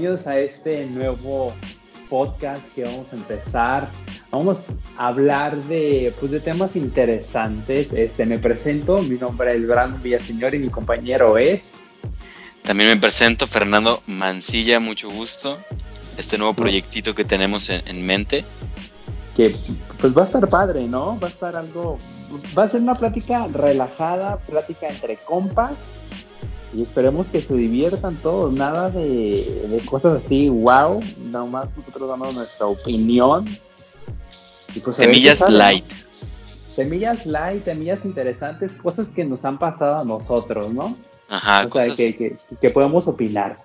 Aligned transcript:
bienvenidos 0.00 0.26
a 0.26 0.40
este 0.40 0.86
nuevo 0.86 1.52
podcast 2.08 2.74
que 2.74 2.84
vamos 2.84 3.12
a 3.12 3.16
empezar. 3.16 3.90
Vamos 4.30 4.76
a 4.96 5.08
hablar 5.08 5.62
de, 5.64 6.14
pues, 6.18 6.32
de 6.32 6.40
temas 6.40 6.74
interesantes. 6.74 7.92
Este, 7.92 8.24
me 8.24 8.38
presento, 8.38 9.02
mi 9.02 9.18
nombre 9.18 9.54
es 9.54 9.66
Brandon 9.66 10.02
Villaseñor 10.02 10.54
y 10.54 10.58
mi 10.60 10.70
compañero 10.70 11.36
es... 11.36 11.74
También 12.62 12.88
me 12.88 12.96
presento, 12.96 13.46
Fernando 13.46 14.00
Mancilla, 14.06 14.80
mucho 14.80 15.10
gusto. 15.10 15.58
Este 16.16 16.38
nuevo 16.38 16.54
proyectito 16.54 17.14
que 17.14 17.26
tenemos 17.26 17.68
en, 17.68 18.06
mente. 18.06 18.46
Que 19.36 19.54
pues 20.00 20.16
va 20.16 20.22
a 20.22 20.24
estar 20.24 20.48
padre, 20.48 20.84
¿no? 20.84 21.20
Va 21.20 21.28
a 21.28 21.30
estar 21.30 21.56
algo, 21.56 21.98
va 22.58 22.62
a 22.62 22.68
ser 22.68 22.80
una 22.80 22.94
plática 22.94 23.46
relajada, 23.52 24.38
plática 24.38 24.88
entre 24.88 25.16
compas 25.16 25.74
y 26.72 26.82
esperemos 26.82 27.26
que 27.28 27.40
se 27.40 27.54
diviertan 27.54 28.16
todos, 28.22 28.52
nada 28.52 28.90
de, 28.90 29.82
cosas 29.86 30.24
así, 30.24 30.48
wow, 30.48 31.02
nada 31.30 31.44
más 31.44 31.76
nosotros 31.76 32.08
damos 32.08 32.34
nuestra 32.34 32.66
opinión. 32.66 33.44
Pues 34.84 34.96
semillas 34.96 35.40
light. 35.48 35.84
Semillas 36.74 37.26
light, 37.26 37.64
semillas 37.64 38.04
interesantes, 38.04 38.72
cosas 38.72 39.08
que 39.08 39.24
nos 39.24 39.44
han 39.44 39.58
pasado 39.58 40.00
a 40.00 40.04
nosotros, 40.04 40.72
¿no? 40.72 40.96
Ajá, 41.28 41.66
o 41.66 41.70
sea, 41.70 41.94
que, 41.94 42.36
que, 42.60 42.70
podemos 42.70 43.06
opinar. 43.08 43.56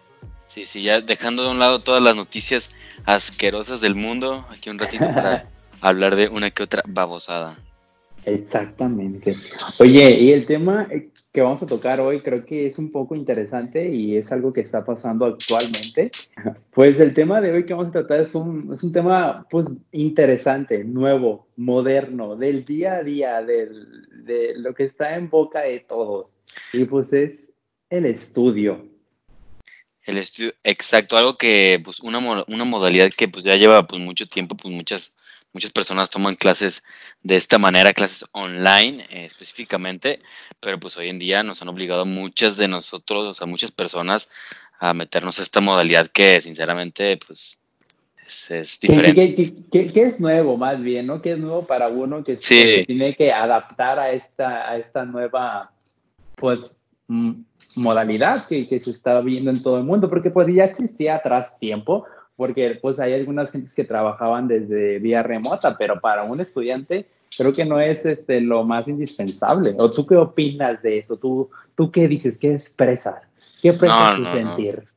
Sí, 0.47 0.65
sí, 0.65 0.81
ya 0.81 1.01
dejando 1.01 1.43
de 1.43 1.49
un 1.49 1.59
lado 1.59 1.79
todas 1.79 2.01
las 2.01 2.15
noticias 2.15 2.69
asquerosas 3.05 3.81
del 3.81 3.95
mundo, 3.95 4.45
aquí 4.49 4.69
un 4.69 4.79
ratito 4.79 5.05
para 5.05 5.47
hablar 5.81 6.15
de 6.15 6.27
una 6.27 6.49
que 6.51 6.63
otra 6.63 6.83
babosada. 6.87 7.57
Exactamente. 8.25 9.35
Oye, 9.79 10.19
y 10.19 10.31
el 10.31 10.45
tema 10.45 10.87
que 11.35 11.41
vamos 11.41 11.61
a 11.61 11.67
tocar 11.67 11.99
hoy 11.99 12.21
creo 12.21 12.45
que 12.45 12.65
es 12.65 12.79
un 12.79 12.91
poco 12.91 13.13
interesante 13.13 13.93
y 13.93 14.15
es 14.15 14.31
algo 14.31 14.53
que 14.53 14.61
está 14.61 14.85
pasando 14.85 15.25
actualmente. 15.25 16.09
Pues 16.71 16.99
el 16.99 17.13
tema 17.13 17.41
de 17.41 17.51
hoy 17.51 17.65
que 17.65 17.73
vamos 17.73 17.89
a 17.89 17.91
tratar 17.91 18.21
es 18.21 18.33
un, 18.35 18.71
es 18.73 18.83
un 18.83 18.91
tema 18.91 19.45
pues 19.49 19.67
interesante, 19.91 20.83
nuevo, 20.83 21.47
moderno, 21.57 22.35
del 22.35 22.65
día 22.65 22.95
a 22.95 23.03
día, 23.03 23.41
del, 23.43 24.25
de 24.25 24.53
lo 24.55 24.73
que 24.73 24.85
está 24.85 25.15
en 25.15 25.29
boca 25.29 25.61
de 25.61 25.81
todos. 25.81 26.35
Y 26.73 26.85
pues 26.85 27.13
es 27.13 27.53
el 27.89 28.05
estudio. 28.05 28.87
El 30.03 30.17
estudio, 30.17 30.53
exacto, 30.63 31.17
algo 31.17 31.37
que 31.37 31.81
pues 31.83 31.99
una, 31.99 32.19
una 32.47 32.63
modalidad 32.63 33.11
que 33.15 33.27
pues 33.27 33.43
ya 33.43 33.55
lleva 33.55 33.87
pues 33.87 34.01
mucho 34.01 34.25
tiempo, 34.25 34.55
pues 34.55 34.73
muchas 34.73 35.15
muchas 35.55 35.71
personas 35.71 36.09
toman 36.09 36.35
clases 36.35 36.83
de 37.23 37.37
esta 37.37 37.57
manera, 37.57 37.93
clases 37.93 38.25
online 38.33 39.05
eh, 39.09 39.23
específicamente, 39.23 40.19
pero 40.59 40.77
pues 40.81 40.97
hoy 40.97 41.07
en 41.07 41.17
día 41.17 41.43
nos 41.43 41.61
han 41.61 41.69
obligado 41.69 42.05
muchas 42.05 42.57
de 42.57 42.67
nosotros, 42.67 43.25
o 43.25 43.33
sea, 43.33 43.47
muchas 43.47 43.71
personas 43.71 44.29
a 44.79 44.93
meternos 44.93 45.39
a 45.39 45.43
esta 45.43 45.61
modalidad 45.61 46.11
que 46.11 46.41
sinceramente 46.41 47.17
pues 47.25 47.57
es, 48.27 48.79
diferente. 48.81 49.53
¿Qué, 49.71 50.01
es 50.01 50.19
nuevo 50.19 50.57
más 50.57 50.81
bien, 50.81 51.07
no? 51.07 51.21
¿Qué 51.21 51.31
es 51.31 51.39
nuevo 51.39 51.65
para 51.65 51.87
uno 51.87 52.21
que 52.21 52.35
se 52.35 52.83
tiene 52.85 53.15
que 53.15 53.31
adaptar 53.31 53.97
a 53.97 54.11
esta, 54.11 54.69
a 54.69 54.77
esta 54.77 55.05
nueva 55.05 55.71
pues 56.35 56.75
modalidad 57.75 58.45
que, 58.47 58.67
que 58.67 58.81
se 58.81 58.91
está 58.91 59.21
viendo 59.21 59.51
en 59.51 59.63
todo 59.63 59.77
el 59.77 59.85
mundo? 59.85 60.09
Porque 60.09 60.31
pues 60.31 60.53
ya 60.53 60.65
existía 60.65 61.15
atrás 61.15 61.57
tiempo, 61.57 62.03
porque 62.35 62.77
pues 62.81 62.99
hay 62.99 63.13
algunas 63.13 63.51
gentes 63.51 63.73
que 63.73 63.83
trabajaban 63.83 64.47
desde 64.47 64.99
vía 64.99 65.23
remota, 65.23 65.77
pero 65.77 65.99
para 65.99 66.23
un 66.23 66.39
estudiante 66.39 67.07
creo 67.37 67.53
que 67.53 67.65
no 67.65 67.79
es 67.79 68.05
este, 68.05 68.41
lo 68.41 68.63
más 68.63 68.87
indispensable. 68.87 69.75
¿O 69.77 69.91
tú 69.91 70.05
qué 70.05 70.15
opinas 70.15 70.81
de 70.81 70.99
esto? 70.99 71.17
¿Tú, 71.17 71.49
tú 71.75 71.91
qué 71.91 72.07
dices? 72.07 72.37
¿Qué 72.37 72.53
expresas? 72.53 73.15
¿Qué 73.61 73.69
expresas 73.69 74.15
tu 74.17 74.27
sentir? 74.27 74.87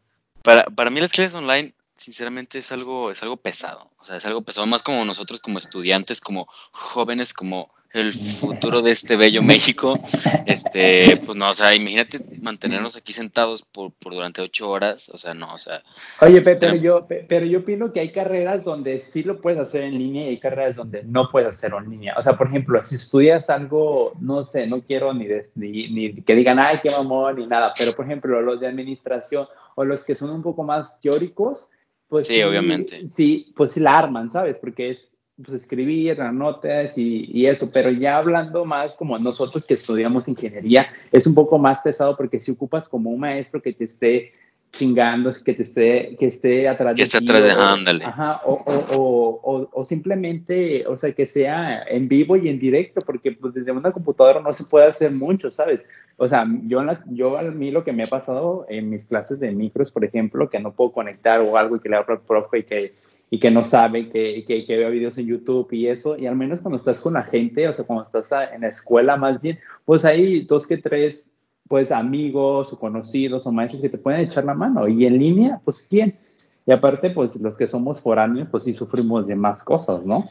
Para, 0.42 0.64
para 0.64 0.90
mí 0.90 1.00
las 1.00 1.12
clases 1.12 1.34
online 1.34 1.74
sinceramente 1.96 2.58
es 2.58 2.72
algo, 2.72 3.10
es 3.10 3.22
algo 3.22 3.36
pesado. 3.36 3.90
O 3.98 4.04
sea, 4.04 4.16
es 4.16 4.26
algo 4.26 4.42
pesado, 4.42 4.66
más 4.66 4.82
como 4.82 5.04
nosotros 5.04 5.40
como 5.40 5.58
estudiantes, 5.58 6.20
como 6.20 6.48
jóvenes, 6.72 7.34
como 7.34 7.70
el 7.92 8.12
futuro 8.12 8.82
de 8.82 8.90
este 8.90 9.16
bello 9.16 9.42
México. 9.42 9.98
Este, 10.46 11.16
pues 11.24 11.36
no, 11.36 11.50
o 11.50 11.54
sea, 11.54 11.74
imagínate 11.74 12.18
mantenernos 12.40 12.96
aquí 12.96 13.12
sentados 13.12 13.62
por, 13.62 13.92
por 13.92 14.14
durante 14.14 14.42
ocho 14.42 14.70
horas, 14.70 15.08
o 15.08 15.18
sea, 15.18 15.34
no, 15.34 15.54
o 15.54 15.58
sea. 15.58 15.82
Oye, 16.20 16.40
pero, 16.42 16.74
yo, 16.74 17.06
pero 17.28 17.46
yo 17.46 17.60
opino 17.60 17.92
que 17.92 18.00
hay 18.00 18.10
carreras 18.10 18.64
donde 18.64 18.98
sí 19.00 19.22
lo 19.22 19.40
puedes 19.40 19.58
hacer 19.58 19.84
en 19.84 19.98
línea 19.98 20.24
y 20.24 20.28
hay 20.28 20.38
carreras 20.38 20.76
donde 20.76 21.02
no 21.04 21.28
puedes 21.28 21.48
hacerlo 21.48 21.78
en 21.78 21.90
línea. 21.90 22.14
O 22.18 22.22
sea, 22.22 22.36
por 22.36 22.48
ejemplo, 22.48 22.84
si 22.84 22.96
estudias 22.96 23.50
algo, 23.50 24.12
no 24.20 24.44
sé, 24.44 24.66
no 24.66 24.80
quiero 24.80 25.12
ni, 25.14 25.26
ni, 25.56 25.88
ni 25.88 26.22
que 26.22 26.34
digan, 26.34 26.58
ay, 26.58 26.80
qué 26.82 26.90
mamón, 26.90 27.36
ni 27.36 27.46
nada, 27.46 27.72
pero 27.76 27.92
por 27.92 28.04
ejemplo, 28.04 28.40
los 28.42 28.60
de 28.60 28.68
administración 28.68 29.46
o 29.74 29.84
los 29.84 30.04
que 30.04 30.14
son 30.14 30.30
un 30.30 30.42
poco 30.42 30.62
más 30.62 31.00
teóricos, 31.00 31.68
pues 32.08 32.26
sí, 32.26 32.42
obviamente. 32.42 33.06
Sí, 33.08 33.52
pues 33.54 33.72
sí 33.72 33.80
la 33.80 33.98
arman, 33.98 34.30
¿sabes? 34.30 34.58
Porque 34.58 34.90
es 34.90 35.17
pues, 35.42 35.62
escribir 35.62 36.18
notas 36.32 36.98
y, 36.98 37.30
y, 37.32 37.46
eso, 37.46 37.70
pero 37.72 37.90
ya 37.90 38.18
hablando 38.18 38.64
más 38.64 38.94
como 38.94 39.18
nosotros 39.18 39.64
que 39.66 39.74
estudiamos 39.74 40.28
ingeniería, 40.28 40.86
es 41.12 41.26
un 41.26 41.34
poco 41.34 41.58
más 41.58 41.80
pesado 41.80 42.16
porque 42.16 42.40
si 42.40 42.50
ocupas 42.50 42.88
como 42.88 43.10
un 43.10 43.20
maestro 43.20 43.62
que 43.62 43.72
te 43.72 43.84
esté 43.84 44.32
chingando, 44.70 45.32
que 45.44 45.54
te 45.54 45.62
esté, 45.62 46.16
que 46.18 46.26
esté 46.26 46.68
atrás 46.68 46.94
que 46.94 47.02
esté 47.02 47.18
atrás 47.18 47.42
de 47.42 47.50
ándale. 47.50 48.04
Ajá, 48.04 48.42
o, 48.44 48.54
o, 48.54 49.40
o, 49.42 49.68
o, 49.72 49.84
simplemente, 49.84 50.86
o 50.86 50.96
sea, 50.98 51.12
que 51.12 51.26
sea 51.26 51.84
en 51.88 52.08
vivo 52.08 52.36
y 52.36 52.48
en 52.48 52.58
directo, 52.58 53.00
porque 53.00 53.32
pues, 53.32 53.54
desde 53.54 53.72
una 53.72 53.92
computadora 53.92 54.40
no 54.40 54.52
se 54.52 54.64
puede 54.64 54.86
hacer 54.86 55.10
mucho, 55.12 55.50
¿sabes? 55.50 55.88
O 56.16 56.28
sea, 56.28 56.46
yo, 56.64 56.82
yo 57.06 57.38
a 57.38 57.42
mí 57.42 57.70
lo 57.70 57.84
que 57.84 57.92
me 57.92 58.04
ha 58.04 58.08
pasado 58.08 58.66
en 58.68 58.90
mis 58.90 59.06
clases 59.06 59.40
de 59.40 59.52
micros, 59.52 59.90
por 59.90 60.04
ejemplo, 60.04 60.50
que 60.50 60.60
no 60.60 60.72
puedo 60.72 60.92
conectar 60.92 61.40
o 61.40 61.56
algo 61.56 61.76
y 61.76 61.80
que 61.80 61.88
le 61.88 61.96
hablo 61.96 62.14
al 62.14 62.20
profe 62.20 62.58
y 62.58 62.64
que 62.64 62.94
y 63.30 63.38
que 63.38 63.50
no 63.50 63.64
sabe, 63.64 64.08
que, 64.08 64.44
que, 64.46 64.64
que 64.64 64.76
vea 64.76 64.88
videos 64.88 65.18
en 65.18 65.26
YouTube 65.26 65.72
y 65.72 65.88
eso, 65.88 66.16
y 66.16 66.26
al 66.26 66.36
menos 66.36 66.60
cuando 66.60 66.78
estás 66.78 67.00
con 67.00 67.14
la 67.14 67.24
gente, 67.24 67.68
o 67.68 67.72
sea, 67.72 67.84
cuando 67.84 68.04
estás 68.04 68.50
en 68.52 68.62
la 68.62 68.68
escuela 68.68 69.16
más 69.16 69.40
bien, 69.40 69.58
pues 69.84 70.04
hay 70.04 70.40
dos 70.40 70.66
que 70.66 70.78
tres, 70.78 71.32
pues 71.68 71.92
amigos 71.92 72.72
o 72.72 72.78
conocidos 72.78 73.46
o 73.46 73.52
maestros 73.52 73.82
que 73.82 73.90
te 73.90 73.98
pueden 73.98 74.22
echar 74.22 74.44
la 74.44 74.54
mano, 74.54 74.88
y 74.88 75.04
en 75.04 75.18
línea, 75.18 75.60
pues 75.64 75.86
quién. 75.88 76.18
Y 76.66 76.72
aparte, 76.72 77.10
pues 77.10 77.36
los 77.36 77.56
que 77.56 77.66
somos 77.66 78.00
foráneos, 78.00 78.48
pues 78.50 78.64
sí 78.64 78.74
sufrimos 78.74 79.26
de 79.26 79.34
más 79.34 79.62
cosas, 79.64 80.04
¿no? 80.04 80.28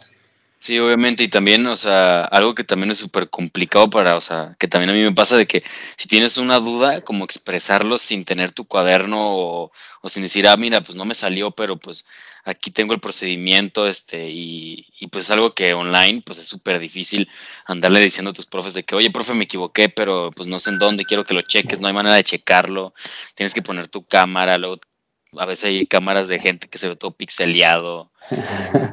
Sí, 0.59 0.79
obviamente, 0.79 1.24
y 1.24 1.28
también, 1.28 1.66
o 1.68 1.75
sea, 1.75 2.24
algo 2.24 2.56
que 2.56 2.64
también 2.64 2.90
es 2.91 2.97
súper 2.97 3.29
complicado 3.29 3.90
para, 3.90 4.16
o 4.18 4.22
sea, 4.22 4.56
que 4.59 4.68
también 4.68 4.90
a 4.90 4.94
mí 4.94 5.02
me 5.03 5.14
pasa 5.14 5.38
de 5.38 5.46
que 5.46 5.64
si 5.97 6.08
tienes 6.08 6.38
una 6.38 6.59
duda, 6.59 7.02
como 7.02 7.25
expresarlo 7.25 7.97
sin 8.00 8.25
tener 8.25 8.52
tu 8.52 8.66
cuaderno 8.66 9.18
o, 9.19 9.72
o 10.02 10.09
sin 10.09 10.24
decir, 10.24 10.47
ah, 10.47 10.58
mira, 10.58 10.81
pues 10.81 10.96
no 10.96 11.06
me 11.06 11.14
salió, 11.14 11.52
pero 11.52 11.78
pues 11.78 12.06
aquí 12.47 12.72
tengo 12.72 12.94
el 12.94 13.02
procedimiento, 13.02 13.88
este, 13.88 14.30
y, 14.30 14.88
y 15.00 15.08
pues 15.08 15.25
es 15.25 15.31
algo 15.31 15.53
que 15.53 15.74
online, 15.74 16.24
pues 16.25 16.40
es 16.40 16.47
súper 16.47 16.80
difícil 16.80 17.28
andarle 17.66 18.00
diciendo 18.00 18.31
a 18.31 18.34
tus 18.34 18.46
profes 18.46 18.74
de 18.74 18.84
que, 18.84 18.96
oye, 18.96 19.12
profe, 19.12 19.34
me 19.34 19.44
equivoqué, 19.44 19.90
pero 19.90 20.31
pues 20.31 20.47
no 20.47 20.58
sé 20.58 20.69
en 20.69 20.80
dónde, 20.80 21.03
quiero 21.03 21.25
que 21.25 21.34
lo 21.34 21.41
cheques, 21.41 21.81
no 21.81 21.88
hay 21.88 21.94
manera 21.94 22.16
de 22.16 22.24
checarlo, 22.24 22.94
tienes 23.35 23.53
que 23.53 23.62
poner 23.62 23.90
tu 23.90 24.06
cámara, 24.06 24.58
luego 24.58 24.80
a 25.38 25.46
veces 25.46 25.66
hay 25.66 25.85
cámaras 25.88 26.30
de 26.30 26.40
gente 26.40 26.69
que 26.69 26.78
se 26.78 26.88
ve 26.88 26.96
todo 26.96 27.12
pixeleado 27.12 28.12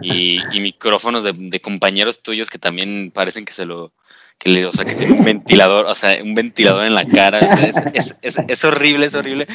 y, 0.02 0.40
micrófonos 0.60 1.22
de, 1.22 1.60
compañeros 1.60 2.22
tuyos 2.22 2.50
que 2.50 2.58
también 2.58 3.12
parecen 3.14 3.44
que 3.44 3.52
se 3.52 3.66
lo, 3.66 3.92
que 4.36 4.50
le, 4.50 4.66
o 4.66 4.72
sea, 4.72 4.84
que 4.84 4.96
tiene 4.96 5.12
un 5.12 5.24
ventilador, 5.24 5.86
o 5.86 5.94
sea, 5.94 6.20
un 6.20 6.34
ventilador 6.34 6.86
en 6.86 6.94
la 6.94 7.04
cara, 7.04 7.38
es, 7.38 8.16
es, 8.20 8.36
es, 8.48 8.64
horrible, 8.64 9.06
es 9.06 9.14
horrible, 9.14 9.46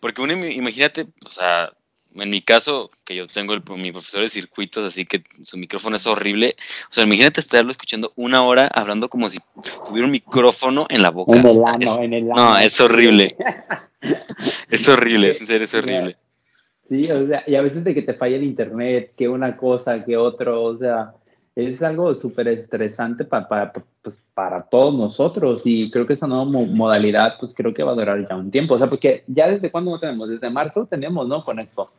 porque 0.00 0.22
uno, 0.22 0.32
imagínate, 0.32 1.06
o 1.26 1.30
sea, 1.30 1.70
en 2.14 2.30
mi 2.30 2.42
caso, 2.42 2.90
que 3.04 3.16
yo 3.16 3.26
tengo 3.26 3.54
el, 3.54 3.62
mi 3.76 3.92
profesor 3.92 4.22
de 4.22 4.28
circuitos, 4.28 4.84
así 4.84 5.04
que 5.04 5.22
su 5.42 5.56
micrófono 5.56 5.96
es 5.96 6.06
horrible. 6.06 6.56
O 6.90 6.94
sea, 6.94 7.04
imagínate 7.04 7.40
estarlo 7.40 7.70
escuchando 7.70 8.12
una 8.16 8.42
hora 8.42 8.68
hablando 8.68 9.08
como 9.08 9.28
si 9.28 9.38
tuviera 9.86 10.06
un 10.06 10.12
micrófono 10.12 10.86
en 10.88 11.02
la 11.02 11.10
boca. 11.10 11.38
En 11.38 11.46
el 11.46 11.64
ano, 11.64 12.02
en 12.02 12.12
el 12.12 12.24
ano. 12.24 12.34
No, 12.34 12.58
es 12.58 12.78
horrible. 12.80 13.34
es 14.70 14.88
horrible, 14.88 15.28
en 15.28 15.46
serio, 15.46 15.64
es 15.64 15.74
horrible. 15.74 16.16
Sí, 16.82 17.10
o 17.10 17.26
sea, 17.26 17.44
y 17.46 17.54
a 17.54 17.62
veces 17.62 17.84
de 17.84 17.94
que 17.94 18.02
te 18.02 18.14
falla 18.14 18.36
el 18.36 18.44
internet, 18.44 19.12
que 19.16 19.28
una 19.28 19.56
cosa, 19.56 20.04
que 20.04 20.16
otro, 20.16 20.62
o 20.62 20.76
sea, 20.76 21.14
es 21.54 21.82
algo 21.82 22.14
súper 22.14 22.48
estresante 22.48 23.24
para, 23.24 23.48
para, 23.48 23.72
pues, 23.72 24.18
para 24.34 24.62
todos 24.62 24.94
nosotros 24.94 25.62
y 25.64 25.90
creo 25.90 26.06
que 26.06 26.14
esa 26.14 26.26
nueva 26.26 26.44
modalidad, 26.44 27.36
pues 27.38 27.52
creo 27.54 27.74
que 27.74 27.82
va 27.82 27.92
a 27.92 27.94
durar 27.94 28.26
ya 28.26 28.36
un 28.36 28.50
tiempo, 28.50 28.74
o 28.74 28.78
sea, 28.78 28.88
porque 28.88 29.24
ya 29.26 29.48
desde 29.48 29.70
cuándo 29.70 29.90
no 29.90 29.98
tenemos, 29.98 30.28
desde 30.28 30.50
marzo 30.50 30.86
tenemos, 30.86 31.28
¿no? 31.28 31.42
Con 31.42 31.58
esto. 31.58 31.90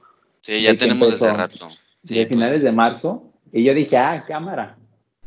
Sí, 0.41 0.61
ya 0.61 0.75
tenemos 0.75 1.11
desde 1.11 1.31
rato. 1.31 1.67
Sí, 1.69 2.15
de 2.15 2.25
finales 2.25 2.61
de 2.61 2.71
marzo, 2.71 3.23
y 3.51 3.63
yo 3.63 3.73
dije, 3.73 3.97
ah, 3.97 4.25
cámara, 4.27 4.77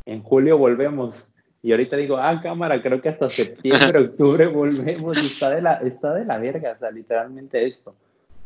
en 0.05 0.23
julio 0.23 0.59
volvemos. 0.59 1.29
Y 1.63 1.71
ahorita 1.71 1.97
digo, 1.97 2.17
ah, 2.17 2.41
cámara, 2.43 2.83
creo 2.83 3.01
que 3.01 3.09
hasta 3.09 3.31
septiembre, 3.31 4.01
octubre 4.05 4.47
volvemos. 4.49 5.17
Y 5.17 5.21
está 5.21 5.51
de 5.51 5.63
la, 5.63 5.75
está 5.75 6.13
de 6.13 6.25
la 6.25 6.39
verga, 6.39 6.73
o 6.73 6.79
sea, 6.79 6.91
literalmente 6.91 7.65
esto. 7.67 7.95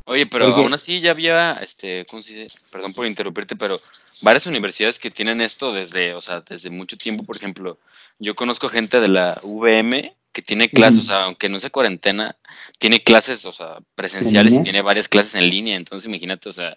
Oye, 0.04 0.26
pero 0.26 0.46
aún 0.46 0.72
así 0.74 1.00
ya 1.00 1.12
había, 1.12 1.52
este, 1.62 2.04
perdón 2.72 2.92
por 2.92 3.06
interrumpirte, 3.06 3.56
pero 3.56 3.78
varias 4.22 4.46
universidades 4.46 4.98
que 4.98 5.10
tienen 5.10 5.40
esto 5.40 5.72
desde, 5.72 6.14
o 6.14 6.20
sea, 6.20 6.40
desde 6.40 6.68
mucho 6.68 6.96
tiempo. 6.96 7.24
Por 7.24 7.36
ejemplo, 7.36 7.78
yo 8.20 8.34
conozco 8.36 8.68
gente 8.68 9.00
de 9.00 9.08
la 9.08 9.34
VM 9.42 10.14
que 10.32 10.42
tiene 10.42 10.68
clases, 10.68 11.00
o 11.00 11.06
sea, 11.06 11.24
aunque 11.24 11.48
no 11.48 11.58
sea 11.58 11.70
cuarentena, 11.70 12.36
tiene 12.78 13.02
clases, 13.02 13.44
o 13.44 13.52
sea, 13.52 13.78
presenciales 13.96 14.54
y 14.54 14.62
tiene 14.62 14.80
varias 14.80 15.08
clases 15.08 15.34
en 15.34 15.48
línea, 15.48 15.76
entonces 15.76 16.08
imagínate, 16.08 16.48
o 16.48 16.52
sea, 16.52 16.76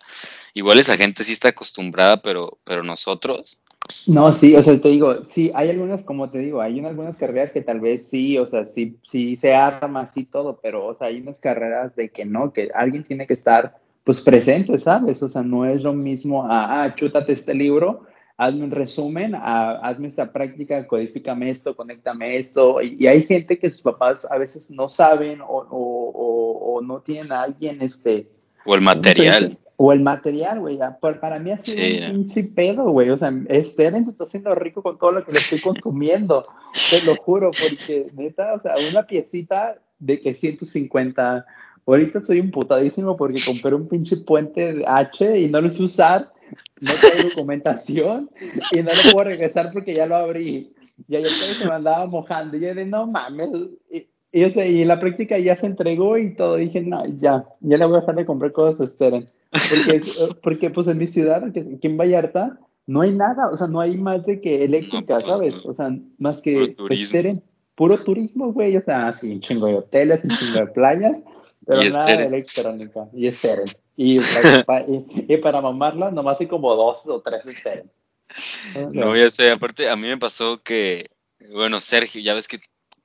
igual 0.56 0.80
esa 0.80 0.98
gente 0.98 1.24
sí 1.24 1.34
está 1.34 1.50
acostumbrada, 1.50 2.22
pero, 2.22 2.58
pero 2.64 2.82
nosotros... 2.82 3.60
No, 4.08 4.32
sí, 4.32 4.56
o 4.56 4.64
sea, 4.64 4.80
te 4.80 4.90
digo, 4.90 5.26
sí, 5.30 5.52
hay 5.54 5.70
algunas, 5.70 6.04
como 6.04 6.32
te 6.32 6.40
digo, 6.40 6.62
hay 6.62 6.80
algunas 6.84 7.18
carreras 7.18 7.52
que 7.52 7.62
tal 7.62 7.80
vez 7.80 8.08
sí, 8.10 8.38
o 8.38 8.48
sea, 8.48 8.66
sí, 8.66 8.98
sí 9.04 9.36
se 9.36 9.54
arma 9.54 10.02
así 10.02 10.24
todo, 10.24 10.60
pero, 10.64 10.88
o 10.88 10.94
sea, 10.94 11.08
hay 11.08 11.20
unas 11.22 11.40
carreras 11.40 11.96
de 11.96 12.10
que 12.10 12.26
no, 12.26 12.54
que 12.54 12.70
alguien 12.74 13.04
tiene 13.04 13.28
que 13.28 13.34
estar, 13.34 13.76
pues, 14.04 14.22
presente, 14.22 14.80
¿sabes? 14.80 15.22
O 15.22 15.30
sea, 15.30 15.44
no 15.44 15.66
es 15.66 15.82
lo 15.82 15.94
mismo, 15.94 16.46
ah, 16.46 16.84
ah 16.84 16.96
chútate 16.96 17.34
este 17.34 17.54
libro, 17.54 18.08
hazme 18.46 18.64
un 18.64 18.72
resumen, 18.72 19.34
hazme 19.36 20.08
esta 20.08 20.32
práctica, 20.32 20.86
codifícame 20.88 21.50
esto, 21.50 21.76
conéctame 21.76 22.36
esto. 22.38 22.82
Y, 22.82 23.08
hay 23.08 23.24
gente 23.24 23.58
que 23.58 23.70
sus 23.70 23.82
papás 23.82 24.30
a 24.30 24.38
veces 24.38 24.72
no 24.72 24.90
saben 24.90 25.42
o, 25.42 25.66
o, 25.70 26.76
o, 26.76 26.82
no 26.82 27.02
tienen 27.02 27.32
a 27.32 27.44
alguien, 27.44 27.82
este... 27.82 28.30
O 28.66 28.76
el 28.76 28.82
material. 28.82 29.58
o 29.76 29.92
el 29.92 30.02
material, 30.02 30.60
güey. 30.60 30.80
Para, 31.02 31.40
mí 31.40 31.52
ha 31.52 31.58
sido 31.58 31.84
un 31.84 32.12
pinche 32.12 32.44
pedo, 32.56 32.92
güey. 32.92 33.10
O 33.10 33.18
sea, 33.18 33.32
Steren 33.50 34.06
se 34.06 34.12
está 34.12 34.24
haciendo 34.24 34.56
rico 34.56 34.82
con 34.82 34.98
todo 34.98 35.12
lo 35.12 35.26
que 35.26 35.34
le 35.34 35.40
estoy 35.40 35.60
consumiendo. 35.60 36.44
te 36.90 37.02
lo 37.02 37.16
juro, 37.18 37.50
porque 37.50 38.10
neta, 38.14 38.54
o 38.54 38.60
sea, 38.60 38.76
una 38.90 39.06
piecita 39.06 39.78
de 40.00 40.20
que 40.20 40.34
150. 40.34 41.46
Ahorita 41.86 42.20
estoy 42.20 42.40
imputadísimo 42.40 43.18
porque 43.18 43.42
compré 43.46 43.76
un 43.76 43.90
pinche 43.90 44.16
puente 44.16 44.84
H 44.88 45.40
y 45.40 45.50
no 45.50 45.60
lo 45.60 45.72
sé 45.74 45.84
usar 45.84 46.33
no 46.84 46.92
tengo 47.00 47.30
documentación 47.30 48.30
y 48.72 48.82
no 48.82 48.92
lo 48.92 49.12
puedo 49.14 49.30
regresar 49.30 49.72
porque 49.72 49.94
ya 49.94 50.06
lo 50.06 50.16
abrí. 50.16 50.74
Y 51.08 51.16
ayer 51.16 51.32
se 51.32 51.66
me 51.66 51.72
andaba 51.72 52.06
mojando. 52.06 52.58
Y 52.58 52.62
yo 52.62 52.76
de 52.76 52.86
no 52.86 53.08
mames. 53.08 53.50
Y, 53.90 54.08
y, 54.32 54.44
y 54.44 54.82
en 54.82 54.88
la 54.88 55.00
práctica 55.00 55.38
ya 55.38 55.56
se 55.56 55.68
entregó 55.68 56.18
y 56.18 56.36
todo. 56.36 56.58
dije, 56.58 56.82
no, 56.82 57.02
ya, 57.20 57.46
ya 57.62 57.78
le 57.78 57.86
voy 57.86 57.98
a 57.98 58.00
dejar 58.02 58.16
de 58.16 58.26
comprar 58.26 58.52
cosas 58.52 58.90
esperen. 58.90 59.26
Porque, 59.52 60.02
porque 60.42 60.70
pues 60.70 60.88
en 60.88 60.98
mi 60.98 61.08
ciudad, 61.08 61.44
aquí 61.46 61.88
en 61.88 61.98
Vallarta, 61.98 62.60
no 62.86 63.02
hay 63.02 63.12
nada. 63.12 63.50
O 63.50 63.58
sea, 63.58 63.68
no 63.68 63.80
hay 63.80 63.98
más 63.98 64.26
de 64.26 64.42
que 64.42 64.66
eléctrica, 64.66 65.20
pues, 65.20 65.26
¿sabes? 65.26 65.66
O 65.66 65.74
sea, 65.74 65.96
más 66.18 66.42
que 66.42 66.76
esperen. 66.90 67.42
Puro 67.76 68.04
turismo, 68.04 68.52
güey. 68.52 68.76
O 68.76 68.84
sea, 68.84 69.08
así 69.08 69.32
un 69.32 69.40
chingo 69.40 69.68
de 69.68 69.76
hoteles, 69.76 70.24
un 70.24 70.38
chingo 70.38 70.60
de 70.60 70.68
playas. 70.68 71.24
Pero 71.66 71.90
nada 71.92 72.18
de 72.18 72.26
electrónica. 72.26 73.08
Y 73.14 73.28
esperen. 73.28 73.66
Y, 73.96 74.20
para, 74.66 74.86
y, 74.88 75.38
para 75.38 75.62
mamarla, 75.62 76.12
nomás 76.12 76.40
hay 76.40 76.48
como 76.48 76.74
dos 76.76 77.08
o 77.08 77.22
tres 77.22 77.46
estén. 77.46 77.92
No, 78.92 79.16
ya 79.16 79.30
sé, 79.30 79.52
aparte 79.52 79.90
a 79.90 79.96
mí 79.96 80.08
me 80.08 80.18
pasó 80.18 80.62
que, 80.64 81.12
bueno, 81.52 81.80
Sergio, 81.80 82.22
ya 82.22 82.34
ves 82.34 82.48
que, 82.48 82.60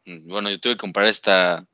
bueno, 0.07 0.51
yo 0.51 0.59
tuve 0.59 0.75
que 0.75 0.81
comprar 0.81 1.07
esta, 1.07 1.67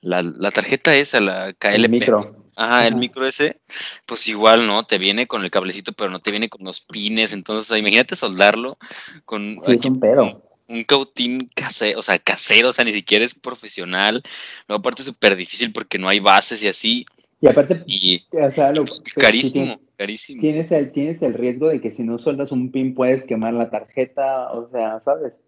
la, 0.00 0.22
la 0.22 0.50
tarjeta 0.50 0.94
esa, 0.94 1.20
la 1.20 1.52
KLP. 1.52 1.74
El 1.74 1.88
micro. 1.88 2.24
Ajá, 2.56 2.88
el 2.88 2.96
micro 2.96 3.26
ese, 3.26 3.60
pues 4.06 4.26
igual, 4.28 4.66
¿no? 4.66 4.84
Te 4.84 4.98
viene 4.98 5.26
con 5.26 5.44
el 5.44 5.50
cablecito, 5.50 5.92
pero 5.92 6.10
no 6.10 6.20
te 6.20 6.30
viene 6.30 6.48
con 6.48 6.64
los 6.64 6.80
pines, 6.80 7.32
entonces, 7.32 7.78
imagínate 7.78 8.16
soldarlo 8.16 8.76
con... 9.24 9.60
Sí, 9.64 9.88
un 9.88 10.00
pedo 10.00 10.50
un 10.70 10.84
cautín 10.84 11.48
casero, 11.54 11.98
o 11.98 12.02
sea, 12.02 12.18
casero, 12.20 12.68
o 12.68 12.72
sea, 12.72 12.84
ni 12.84 12.92
siquiera 12.92 13.24
es 13.24 13.34
profesional. 13.34 14.22
Luego, 14.68 14.78
aparte, 14.78 15.02
es 15.02 15.06
súper 15.06 15.36
difícil 15.36 15.72
porque 15.72 15.98
no 15.98 16.08
hay 16.08 16.20
bases 16.20 16.62
y 16.62 16.68
así. 16.68 17.06
Y 17.40 17.48
aparte, 17.48 17.84
o 18.32 18.50
sea, 18.50 18.72
lo, 18.72 18.84
pues, 18.84 19.00
carísimo, 19.14 19.80
carísimo. 19.96 20.40
Tienes 20.42 20.70
el, 20.72 20.92
tienes 20.92 21.22
el 21.22 21.32
riesgo 21.32 21.68
de 21.68 21.80
que 21.80 21.90
si 21.90 22.02
no 22.02 22.18
sueldas 22.18 22.52
un 22.52 22.70
pin 22.70 22.94
puedes 22.94 23.24
quemar 23.24 23.54
la 23.54 23.70
tarjeta, 23.70 24.50
o 24.52 24.68
sea, 24.70 25.00
¿sabes? 25.00 25.38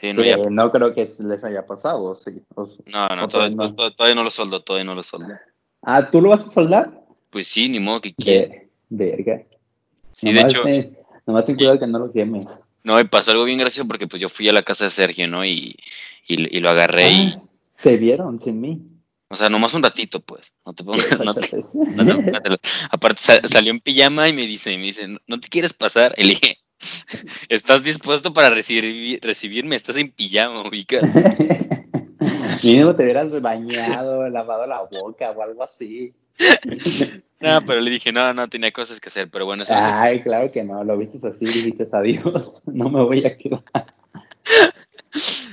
Sí, 0.00 0.12
no, 0.12 0.22
no 0.50 0.70
creo 0.70 0.94
que 0.94 1.12
les 1.18 1.42
haya 1.42 1.66
pasado, 1.66 2.14
sí. 2.14 2.42
no, 2.86 3.08
no, 3.08 3.26
todavía 3.26 3.56
no. 4.14 4.22
lo 4.22 4.30
soldo, 4.30 4.62
todavía 4.62 4.84
no 4.84 4.94
lo 4.94 5.02
soldo. 5.02 5.34
Ah, 5.82 6.08
¿tú 6.08 6.20
lo 6.20 6.28
vas 6.28 6.46
a 6.46 6.50
soldar? 6.50 6.92
Pues 7.30 7.48
sí, 7.48 7.68
ni 7.68 7.80
modo 7.80 8.00
que 8.00 8.14
quiera. 8.14 8.54
verga. 8.88 9.42
Sí, 10.12 10.32
de 10.32 10.40
hecho. 10.40 10.62
nomás 11.26 11.44
ten 11.44 11.56
cuidado 11.56 11.80
que 11.80 11.86
no 11.86 11.98
lo 11.98 12.12
quemes. 12.12 12.46
No, 12.84 12.96
me 12.96 13.04
pasó 13.04 13.32
algo 13.32 13.44
bien 13.44 13.58
gracioso 13.58 13.88
porque 13.88 14.06
pues 14.06 14.22
yo 14.22 14.28
fui 14.28 14.48
a 14.48 14.52
la 14.52 14.62
casa 14.62 14.84
de 14.84 14.90
Sergio, 14.90 15.26
¿no? 15.26 15.44
Y, 15.44 15.76
y, 16.28 16.60
lo 16.60 16.70
agarré 16.70 17.10
y... 17.10 17.32
Ah, 17.34 17.42
se 17.76 17.96
vieron 17.96 18.40
sin 18.40 18.60
mí. 18.60 18.80
O 19.32 19.36
sea, 19.36 19.48
nomás 19.48 19.74
un 19.74 19.82
ratito, 19.82 20.20
pues. 20.20 20.52
No 20.66 20.74
te 20.74 20.82
pongas. 20.82 21.06
aparte 22.90 23.48
salió 23.48 23.70
en 23.70 23.78
pijama 23.78 24.28
y 24.28 24.32
me 24.32 24.46
dice, 24.46 24.76
me 24.76 24.86
dice, 24.86 25.06
¿no 25.06 25.40
te 25.40 25.48
quieres 25.48 25.72
pasar? 25.72 26.14
Y 26.16 26.24
le 26.24 26.28
dije, 26.30 26.58
¿estás 27.48 27.84
dispuesto 27.84 28.32
para 28.32 28.50
recibir, 28.50 29.20
recibirme? 29.22 29.76
Estás 29.76 29.96
en 29.98 30.10
pijama, 30.10 30.66
ubicas. 30.66 31.02
Mínimo 32.64 32.94
te 32.96 33.04
hubieras 33.04 33.40
bañado, 33.40 34.28
lavado 34.28 34.66
la 34.66 34.82
boca 34.82 35.30
o 35.30 35.42
algo 35.42 35.62
así. 35.62 36.12
No, 37.42 37.58
pero 37.62 37.80
le 37.80 37.90
dije, 37.90 38.12
no, 38.12 38.34
no, 38.34 38.50
tenía 38.50 38.70
cosas 38.70 39.00
que 39.00 39.08
hacer, 39.08 39.30
pero 39.30 39.46
bueno. 39.46 39.62
Eso 39.62 39.72
Ay, 39.74 40.22
claro 40.22 40.52
que 40.52 40.62
no, 40.62 40.84
lo 40.84 40.98
viste 40.98 41.26
así, 41.26 41.46
dijiste 41.46 41.88
adiós, 41.90 42.62
no 42.66 42.90
me 42.90 43.02
voy 43.02 43.24
a 43.24 43.34
quedar. 43.34 43.64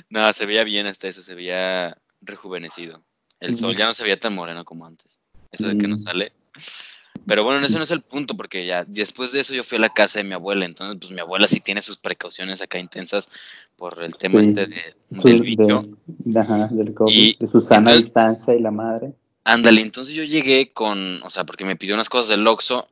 No, 0.10 0.34
se 0.34 0.46
veía 0.46 0.66
bien 0.66 0.86
hasta 0.86 1.08
eso, 1.08 1.24
se 1.24 1.34
veía 1.34 1.98
rejuvenecido. 2.20 3.07
El 3.40 3.56
sol 3.56 3.76
ya 3.78 3.86
no 3.86 3.94
se 3.94 4.04
veía 4.04 4.20
tan 4.20 4.34
moreno 4.34 4.66
como 4.66 4.86
antes. 4.86 5.20
Eso 5.52 5.68
de 5.68 5.78
que 5.78 5.88
no 5.88 5.96
mm. 5.96 6.00
sale. 6.00 6.32
Pero 7.26 7.44
bueno, 7.44 7.66
eso 7.66 7.78
no 7.78 7.84
es 7.84 7.92
el 7.92 8.02
punto, 8.02 8.38
porque 8.38 8.66
ya 8.66 8.86
después 8.86 9.32
de 9.32 9.42
eso 9.42 9.54
yo 9.54 9.64
fui 9.64 9.78
a 9.78 9.82
la 9.82 9.90
casa 9.90 10.20
de 10.20 10.24
mi 10.24 10.34
abuela, 10.34 10.66
entonces 10.66 10.98
pues 11.00 11.12
mi 11.12 11.20
abuela 11.20 11.48
sí 11.48 11.60
tiene 11.60 11.82
sus 11.82 11.98
precauciones 11.98 12.62
acá 12.62 12.80
intensas 12.80 13.30
por 13.76 14.02
el 14.02 14.16
tema 14.16 14.42
este 14.42 14.68
de, 14.68 14.96
del 15.10 15.42
bicho. 15.42 15.86
De, 16.08 16.40
ajá, 16.40 16.68
del 16.72 16.94
COVID, 16.94 17.14
y, 17.14 17.38
de 17.38 17.48
su 17.50 17.62
sana 17.62 17.94
distancia 17.94 18.56
y 18.56 18.62
la 18.62 18.72
madre. 18.72 19.14
Ándale, 19.44 19.82
entonces 19.82 20.16
yo 20.16 20.24
llegué 20.24 20.72
con, 20.72 21.22
o 21.24 21.30
sea, 21.30 21.46
porque 21.46 21.66
me 21.66 21.76
pidió 21.76 21.96
unas 21.96 22.10
cosas 22.10 22.30
del 22.30 22.48
Oxxo 22.48 22.88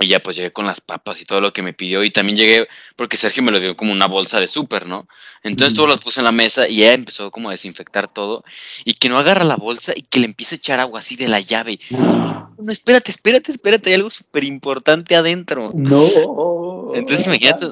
y 0.00 0.08
ya 0.08 0.20
pues 0.20 0.36
llegué 0.36 0.52
con 0.52 0.66
las 0.66 0.80
papas 0.80 1.20
y 1.20 1.24
todo 1.24 1.40
lo 1.40 1.52
que 1.52 1.62
me 1.62 1.72
pidió. 1.72 2.04
Y 2.04 2.10
también 2.10 2.36
llegué 2.36 2.68
porque 2.94 3.16
Sergio 3.16 3.42
me 3.42 3.50
lo 3.50 3.58
dio 3.58 3.76
como 3.76 3.92
una 3.92 4.06
bolsa 4.06 4.38
de 4.38 4.46
súper, 4.46 4.86
¿no? 4.86 5.08
Entonces 5.42 5.74
todo 5.74 5.88
lo 5.88 5.96
puse 5.98 6.20
en 6.20 6.24
la 6.24 6.32
mesa 6.32 6.68
y 6.68 6.82
ella 6.82 6.92
empezó 6.92 7.30
como 7.30 7.48
a 7.48 7.52
desinfectar 7.52 8.06
todo. 8.06 8.44
Y 8.84 8.94
que 8.94 9.08
no 9.08 9.18
agarra 9.18 9.44
la 9.44 9.56
bolsa 9.56 9.92
y 9.96 10.02
que 10.02 10.20
le 10.20 10.26
empiece 10.26 10.54
a 10.54 10.58
echar 10.58 10.80
agua 10.80 11.00
así 11.00 11.16
de 11.16 11.28
la 11.28 11.40
llave. 11.40 11.78
No, 12.60 12.72
espérate, 12.72 13.12
espérate, 13.12 13.52
espérate, 13.52 13.90
hay 13.90 13.94
algo 13.94 14.10
súper 14.10 14.42
importante 14.42 15.14
adentro. 15.14 15.70
No. 15.72 16.90
Entonces 16.92 17.24
imagínate, 17.24 17.66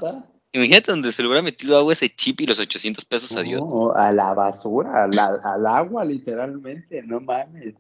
imagínate 0.53 0.93
donde 0.93 1.11
se 1.11 1.23
le 1.23 1.29
hubiera 1.29 1.43
metido 1.43 1.77
agua 1.77 1.93
ese 1.93 2.09
chip 2.09 2.43
y 2.43 2.47
los 2.47 2.61
800 2.61 3.05
pesos 3.05 3.35
a 3.37 3.43
Dios. 3.43 3.65
a 3.97 4.13
la 4.13 4.33
basura, 4.33 5.03
al 5.03 5.67
agua 5.67 6.05
literalmente, 6.05 7.03
no 7.03 7.19
mames. 7.19 7.75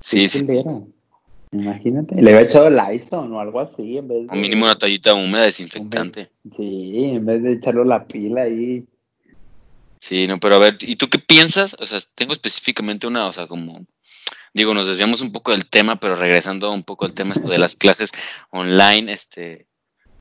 Sí, 0.00 0.28
sí, 0.28 0.42
sí. 0.42 0.62
Imagínate, 1.52 2.14
le 2.20 2.30
había 2.30 2.48
echado 2.48 2.70
Lysol 2.70 3.30
o 3.32 3.38
algo 3.38 3.60
así 3.60 3.98
en 3.98 4.08
vez 4.08 4.26
de... 4.26 4.28
O 4.32 4.36
mínimo 4.36 4.64
una 4.64 4.78
toallita 4.78 5.14
húmeda 5.14 5.44
desinfectante. 5.44 6.30
Sí, 6.56 7.10
en 7.12 7.26
vez 7.26 7.42
de 7.42 7.52
echarlo 7.52 7.84
la 7.84 8.06
pila 8.06 8.42
ahí. 8.42 8.86
Sí, 10.00 10.26
no, 10.26 10.40
pero 10.40 10.56
a 10.56 10.58
ver, 10.58 10.78
¿y 10.80 10.96
tú 10.96 11.10
qué 11.10 11.18
piensas? 11.18 11.76
O 11.78 11.86
sea, 11.86 12.00
tengo 12.14 12.32
específicamente 12.32 13.06
una, 13.06 13.26
o 13.26 13.32
sea, 13.32 13.46
como... 13.46 13.84
Digo, 14.54 14.72
nos 14.72 14.86
desviamos 14.86 15.20
un 15.20 15.30
poco 15.30 15.52
del 15.52 15.68
tema, 15.68 16.00
pero 16.00 16.14
regresando 16.14 16.72
un 16.72 16.82
poco 16.82 17.04
al 17.04 17.12
tema 17.12 17.34
esto 17.34 17.48
de 17.48 17.58
las 17.58 17.76
clases 17.76 18.12
online, 18.50 19.12
este... 19.12 19.66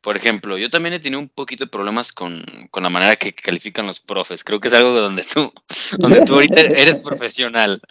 Por 0.02 0.18
ejemplo, 0.18 0.58
yo 0.58 0.70
también 0.70 0.94
he 0.94 1.00
tenido 1.00 1.20
un 1.20 1.30
poquito 1.30 1.66
de 1.66 1.70
problemas 1.70 2.12
con, 2.12 2.44
la 2.74 2.90
manera 2.90 3.16
que 3.16 3.34
califican 3.34 3.86
los 3.86 4.00
profes. 4.00 4.44
Creo 4.44 4.60
que 4.60 4.68
es 4.68 4.74
algo 4.74 5.00
donde 5.00 5.24
tú, 5.24 5.52
donde 6.00 6.24
tú 6.24 6.34
ahorita 6.34 6.60
eres 6.60 7.00
profesional. 7.00 7.82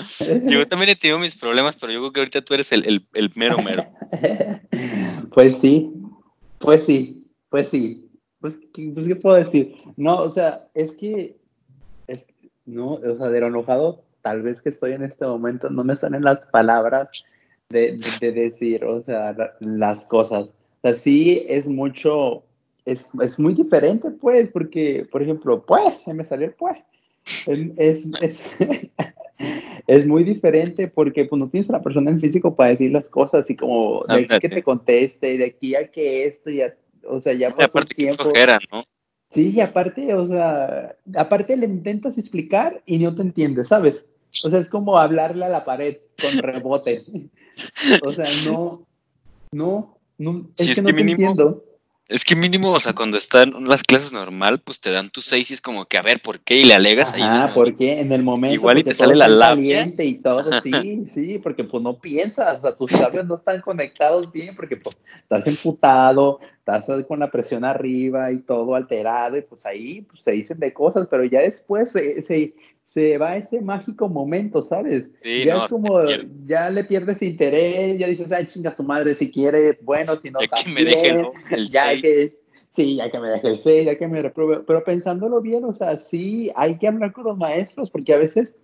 Yo 0.46 0.66
también 0.66 0.90
he 0.90 0.96
tenido 0.96 1.20
mis 1.20 1.36
problemas, 1.36 1.76
pero 1.76 1.92
yo 1.92 2.00
creo 2.00 2.12
que 2.12 2.20
ahorita 2.20 2.42
tú 2.42 2.54
eres 2.54 2.72
el, 2.72 3.06
mero 3.36 3.58
mero. 3.62 3.86
Pues 5.32 5.58
sí, 5.58 5.92
pues 6.58 6.84
sí, 6.84 7.30
pues 7.48 7.68
sí. 7.68 8.10
Pues, 8.40 8.58
pues, 8.94 9.06
¿qué 9.06 9.16
puedo 9.16 9.36
decir? 9.36 9.76
No, 9.96 10.16
o 10.18 10.30
sea, 10.30 10.54
es 10.74 10.92
que, 10.92 11.36
es, 12.08 12.26
no, 12.64 12.94
o 12.94 13.16
sea, 13.18 13.28
de 13.28 13.40
lo 13.40 13.48
enojado, 13.48 14.02
tal 14.22 14.42
vez 14.42 14.62
que 14.62 14.70
estoy 14.70 14.92
en 14.92 15.04
este 15.04 15.26
momento, 15.26 15.70
no 15.70 15.84
me 15.84 15.94
salen 15.94 16.24
las 16.24 16.46
palabras 16.46 17.36
de, 17.68 17.98
de 18.18 18.32
decir, 18.32 18.84
o 18.84 19.02
sea, 19.02 19.36
las 19.60 20.06
cosas 20.06 20.50
o 20.82 20.88
sea, 20.88 20.94
sí 20.94 21.44
es 21.46 21.68
mucho, 21.68 22.42
es, 22.86 23.10
es 23.22 23.38
muy 23.38 23.54
diferente, 23.54 24.10
pues, 24.10 24.48
porque, 24.48 25.06
por 25.10 25.22
ejemplo, 25.22 25.64
pues, 25.64 25.94
me 26.06 26.24
salió 26.24 26.46
el 26.46 26.54
pues. 26.54 26.78
Es, 27.76 28.08
es, 28.20 28.56
es, 29.86 30.06
muy 30.06 30.24
diferente 30.24 30.88
porque 30.88 31.26
pues, 31.26 31.38
no 31.38 31.50
tienes 31.50 31.68
a 31.68 31.74
la 31.74 31.82
persona 31.82 32.10
en 32.10 32.18
físico 32.18 32.56
para 32.56 32.70
decir 32.70 32.90
las 32.90 33.10
cosas 33.10 33.48
y 33.50 33.56
como 33.56 34.04
de 34.08 34.26
aquí 34.28 34.38
que 34.40 34.48
te 34.48 34.62
conteste 34.62 35.34
y 35.34 35.36
de 35.36 35.44
aquí 35.46 35.74
a 35.74 35.90
que 35.90 36.24
esto 36.24 36.48
ya, 36.48 36.74
o 37.06 37.20
sea, 37.20 37.34
ya 37.34 37.50
pasó 37.54 37.78
aparte 37.78 37.94
tiempo. 37.94 38.24
¿no? 38.72 38.84
Sí, 39.28 39.52
y 39.54 39.60
aparte, 39.60 40.14
o 40.14 40.26
sea, 40.26 40.96
aparte 41.16 41.56
le 41.56 41.66
intentas 41.66 42.16
explicar 42.16 42.82
y 42.86 42.98
no 42.98 43.14
te 43.14 43.22
entiende, 43.22 43.64
¿sabes? 43.64 44.06
O 44.44 44.50
sea, 44.50 44.58
es 44.58 44.70
como 44.70 44.98
hablarle 44.98 45.44
a 45.44 45.50
la 45.50 45.64
pared 45.64 45.98
con 46.20 46.38
rebote. 46.38 47.04
o 48.02 48.12
sea, 48.12 48.26
no, 48.46 48.86
no, 49.52 49.99
no, 50.20 50.50
es 50.58 50.74
que, 50.74 50.82
no 50.82 50.88
entiendo. 50.90 51.64
Es 52.10 52.24
que 52.24 52.34
mínimo, 52.34 52.72
o 52.72 52.80
sea, 52.80 52.92
cuando 52.92 53.16
están 53.16 53.54
las 53.66 53.84
clases 53.84 54.12
normal, 54.12 54.60
pues 54.60 54.80
te 54.80 54.90
dan 54.90 55.10
tus 55.10 55.24
seis 55.24 55.50
y 55.50 55.54
es 55.54 55.60
como 55.60 55.86
que, 55.86 55.96
a 55.96 56.02
ver, 56.02 56.20
¿por 56.20 56.40
qué? 56.40 56.56
Y 56.56 56.64
le 56.64 56.74
alegas 56.74 57.12
ahí. 57.12 57.22
Ah, 57.24 57.52
¿por 57.54 57.76
qué? 57.76 58.00
En 58.00 58.12
el 58.12 58.22
momento. 58.24 58.52
Igual 58.52 58.78
y 58.78 58.84
te 58.84 58.92
sale 58.92 59.14
la 59.14 59.28
labia. 59.28 59.90
y 59.96 60.14
todo, 60.18 60.50
sí, 60.62 61.06
sí, 61.06 61.38
porque 61.38 61.64
pues 61.64 61.82
no 61.82 61.98
piensas, 61.98 62.58
o 62.58 62.62
sea, 62.62 62.76
tus 62.76 62.92
labios 62.92 63.26
no 63.26 63.36
están 63.36 63.60
conectados 63.60 64.30
bien 64.30 64.54
porque 64.56 64.76
pues 64.76 64.98
estás 65.14 65.46
emputado, 65.46 66.40
estás 66.58 66.86
con 67.06 67.20
la 67.20 67.30
presión 67.30 67.64
arriba 67.64 68.30
y 68.32 68.40
todo 68.40 68.74
alterado 68.74 69.38
y 69.38 69.42
pues 69.42 69.64
ahí 69.64 70.02
pues, 70.02 70.24
se 70.24 70.32
dicen 70.32 70.58
de 70.58 70.74
cosas, 70.74 71.06
pero 71.08 71.24
ya 71.24 71.40
después 71.40 71.92
se, 71.92 72.20
se, 72.22 72.54
se 72.92 73.18
va 73.18 73.36
ese 73.36 73.60
mágico 73.60 74.08
momento, 74.08 74.64
¿sabes? 74.64 75.12
ya 75.22 75.58
es 75.58 75.64
como, 75.70 76.00
ya 76.44 76.68
le 76.70 76.82
pierdes 76.82 77.22
interés, 77.22 77.96
ya 77.96 78.08
dices, 78.08 78.32
ay, 78.32 78.46
chinga 78.46 78.72
su 78.72 78.82
madre, 78.82 79.14
si 79.14 79.30
quiere, 79.30 79.78
bueno, 79.82 80.16
si 80.20 80.32
no, 80.32 80.40
ya 80.40 80.48
que 80.48 80.70
me 80.72 80.84
deje 80.84 81.30
el, 81.52 81.70
ya 81.70 82.00
que, 82.00 82.36
sí, 82.74 82.96
ya 82.96 83.08
que 83.08 83.20
me 83.20 83.28
deje 83.28 83.46
el 83.46 83.58
6, 83.58 83.86
ya 83.86 83.96
que 83.96 84.08
me 84.08 84.20
repruebe, 84.20 84.64
pero 84.66 84.82
pensándolo 84.82 85.40
bien, 85.40 85.62
o 85.62 85.72
sea, 85.72 85.96
sí, 85.96 86.50
hay 86.56 86.78
que 86.78 86.88
hablar 86.88 87.12
con 87.12 87.22
los 87.22 87.38
maestros, 87.38 87.92
porque 87.92 88.12
a 88.12 88.18
veces, 88.18 88.56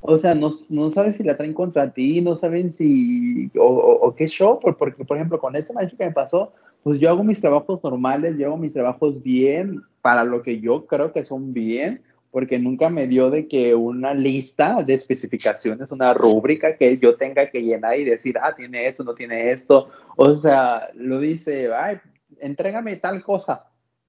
o 0.00 0.16
sea, 0.16 0.34
no, 0.34 0.50
no 0.70 0.90
sabes 0.90 1.16
si 1.16 1.22
la 1.22 1.36
traen 1.36 1.52
contra 1.52 1.92
ti, 1.92 2.22
no 2.22 2.36
saben 2.36 2.72
si, 2.72 3.50
o, 3.58 3.66
o, 3.66 4.14
qué 4.14 4.28
show, 4.28 4.60
porque, 4.78 5.04
por 5.04 5.18
ejemplo, 5.18 5.38
con 5.38 5.56
este 5.56 5.74
maestro 5.74 5.98
que 5.98 6.06
me 6.06 6.12
pasó, 6.12 6.54
pues 6.82 6.98
yo 6.98 7.10
hago 7.10 7.22
mis 7.22 7.42
trabajos 7.42 7.84
normales, 7.84 8.38
yo 8.38 8.46
hago 8.46 8.56
mis 8.56 8.72
trabajos 8.72 9.22
bien, 9.22 9.82
para 10.00 10.24
lo 10.24 10.40
que 10.40 10.60
yo 10.60 10.86
creo 10.86 11.12
que 11.12 11.24
son 11.24 11.52
bien, 11.52 12.02
porque 12.34 12.58
nunca 12.58 12.90
me 12.90 13.06
dio 13.06 13.30
de 13.30 13.46
que 13.46 13.76
una 13.76 14.12
lista 14.12 14.82
de 14.82 14.94
especificaciones, 14.94 15.92
una 15.92 16.12
rúbrica 16.12 16.76
que 16.76 16.98
yo 16.98 17.14
tenga 17.14 17.48
que 17.48 17.62
llenar 17.62 17.96
y 17.96 18.02
decir, 18.02 18.38
ah, 18.42 18.52
tiene 18.56 18.88
esto, 18.88 19.04
no 19.04 19.14
tiene 19.14 19.52
esto. 19.52 19.88
O 20.16 20.34
sea, 20.34 20.82
lo 20.96 21.20
dice, 21.20 21.72
ay, 21.72 21.98
entrégame 22.40 22.96
tal 22.96 23.22
cosa. 23.22 23.66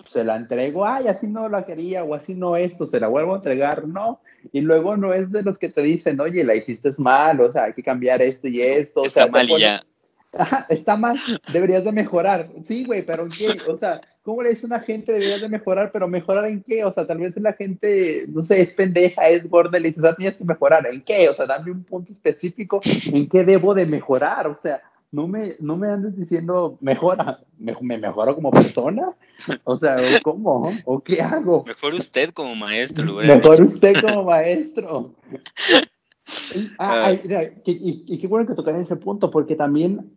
Se 0.07 0.23
la 0.23 0.37
entrego, 0.37 0.87
ay, 0.87 1.07
así 1.07 1.27
no 1.27 1.47
la 1.49 1.67
quería 1.67 2.03
o 2.03 2.15
así 2.15 2.33
no 2.33 2.57
esto, 2.57 2.87
se 2.87 2.99
la 2.99 3.09
vuelvo 3.09 3.33
a 3.33 3.37
entregar, 3.37 3.87
no. 3.87 4.21
Y 4.51 4.61
luego 4.61 4.97
no 4.97 5.13
es 5.13 5.31
de 5.31 5.43
los 5.43 5.59
que 5.59 5.69
te 5.69 5.83
dicen, 5.83 6.19
oye, 6.19 6.43
la 6.43 6.55
hiciste 6.55 6.89
mal, 6.97 7.39
o 7.41 7.51
sea, 7.51 7.65
hay 7.65 7.73
que 7.73 7.83
cambiar 7.83 8.23
esto 8.23 8.47
y 8.47 8.59
esto. 8.59 9.05
Está 9.05 9.25
o 9.25 9.25
sea, 9.25 9.31
mal 9.31 9.47
y 9.51 9.59
ya. 9.59 9.85
Está 10.69 10.97
mal, 10.97 11.17
deberías 11.51 11.83
de 11.83 11.91
mejorar. 11.91 12.47
Sí, 12.63 12.85
güey, 12.85 13.05
pero 13.05 13.27
¿qué? 13.27 13.57
O 13.67 13.77
sea, 13.77 14.01
¿cómo 14.23 14.43
le 14.43 14.49
dice 14.49 14.65
una 14.65 14.79
gente 14.79 15.13
deberías 15.13 15.41
de 15.41 15.49
mejorar? 15.49 15.91
Pero 15.91 16.07
mejorar 16.07 16.45
en 16.45 16.61
qué? 16.61 16.83
O 16.83 16.91
sea, 16.91 17.05
tal 17.05 17.19
vez 17.19 17.37
la 17.37 17.53
gente, 17.53 18.25
no 18.29 18.43
sé, 18.43 18.61
es 18.61 18.73
pendeja, 18.73 19.27
es 19.27 19.49
gorda, 19.49 19.79
le 19.79 19.89
dices, 19.89 20.03
ah, 20.03 20.15
tienes 20.15 20.37
que 20.37 20.45
mejorar. 20.45 20.85
¿En 20.87 21.01
qué? 21.01 21.29
O 21.29 21.33
sea, 21.33 21.45
dame 21.45 21.71
un 21.71 21.83
punto 21.83 22.11
específico 22.11 22.81
en 23.11 23.27
qué 23.29 23.43
debo 23.43 23.73
de 23.73 23.85
mejorar. 23.85 24.47
O 24.47 24.57
sea, 24.61 24.81
no 25.11 25.27
me, 25.27 25.53
no 25.59 25.77
me 25.77 25.89
andes 25.89 26.17
diciendo 26.17 26.77
mejora, 26.81 27.39
me, 27.57 27.75
me 27.81 27.97
mejoro 27.97 28.35
como 28.35 28.51
persona. 28.51 29.15
O 29.63 29.77
sea, 29.77 29.97
¿cómo? 30.21 30.71
¿O 30.83 30.99
qué 31.01 31.21
hago? 31.21 31.63
Mejor 31.65 31.93
usted 31.93 32.31
como 32.31 32.55
maestro. 32.55 33.13
Güey. 33.13 33.27
Mejor 33.27 33.61
usted 33.61 34.01
como 34.01 34.23
maestro. 34.23 35.13
Ah, 36.79 37.13
y, 37.13 38.03
y, 38.07 38.17
qué 38.17 38.25
bueno 38.25 38.47
que 38.47 38.55
tocaste 38.55 38.81
ese 38.81 38.95
punto, 38.95 39.29
porque 39.29 39.55
también 39.55 40.11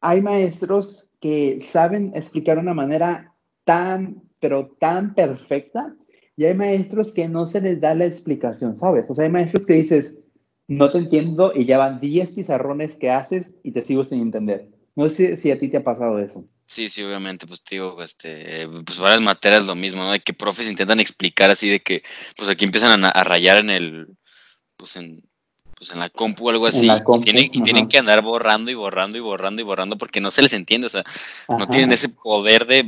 hay 0.00 0.22
maestros 0.22 1.10
que 1.20 1.60
saben 1.60 2.12
explicar 2.14 2.56
de 2.56 2.62
una 2.62 2.74
manera 2.74 3.34
tan, 3.64 4.22
pero 4.38 4.76
tan 4.80 5.14
perfecta, 5.14 5.94
y 6.36 6.46
hay 6.46 6.54
maestros 6.54 7.12
que 7.12 7.28
no 7.28 7.46
se 7.46 7.60
les 7.60 7.80
da 7.80 7.94
la 7.94 8.06
explicación, 8.06 8.76
¿sabes? 8.76 9.04
O 9.10 9.14
sea, 9.14 9.24
hay 9.24 9.30
maestros 9.30 9.66
que 9.66 9.74
dices, 9.74 10.20
no 10.68 10.90
te 10.90 10.98
entiendo, 10.98 11.52
y 11.54 11.66
ya 11.66 11.76
van 11.76 12.00
10 12.00 12.32
pizarrones 12.32 12.94
que 12.94 13.10
haces 13.10 13.54
y 13.62 13.72
te 13.72 13.82
sigo 13.82 14.04
sin 14.04 14.20
entender. 14.20 14.68
No 14.96 15.08
sé 15.08 15.36
si 15.36 15.50
a 15.50 15.58
ti 15.58 15.68
te 15.68 15.76
ha 15.76 15.84
pasado 15.84 16.18
eso. 16.18 16.46
Sí, 16.64 16.88
sí, 16.88 17.02
obviamente, 17.02 17.46
pues 17.46 17.62
digo, 17.68 18.02
este, 18.02 18.66
pues 18.86 18.98
varias 18.98 19.20
materias 19.20 19.66
lo 19.66 19.74
mismo, 19.74 20.04
¿no? 20.04 20.12
De 20.12 20.20
que 20.20 20.32
profes 20.32 20.70
intentan 20.70 21.00
explicar 21.00 21.50
así 21.50 21.68
de 21.68 21.80
que, 21.80 22.02
pues 22.36 22.48
aquí 22.48 22.64
empiezan 22.64 23.04
a, 23.04 23.08
a 23.08 23.24
rayar 23.24 23.58
en 23.58 23.70
el, 23.70 24.06
pues 24.76 24.96
en, 24.96 25.29
pues 25.80 25.92
en 25.92 25.98
la 25.98 26.10
compu 26.10 26.46
o 26.46 26.50
algo 26.50 26.66
así, 26.66 26.90
y, 26.90 27.62
tienen, 27.62 27.88
que 27.88 27.96
andar 27.96 28.20
borrando 28.20 28.70
y 28.70 28.74
borrando 28.74 29.16
y 29.16 29.20
borrando 29.22 29.62
y 29.62 29.64
borrando 29.64 29.96
porque 29.96 30.20
no 30.20 30.30
se 30.30 30.42
les 30.42 30.52
entiende, 30.52 30.88
o 30.88 30.90
sea, 30.90 31.04
no 31.48 31.66
tienen 31.68 31.90
ese 31.90 32.10
poder 32.10 32.66
de, 32.66 32.84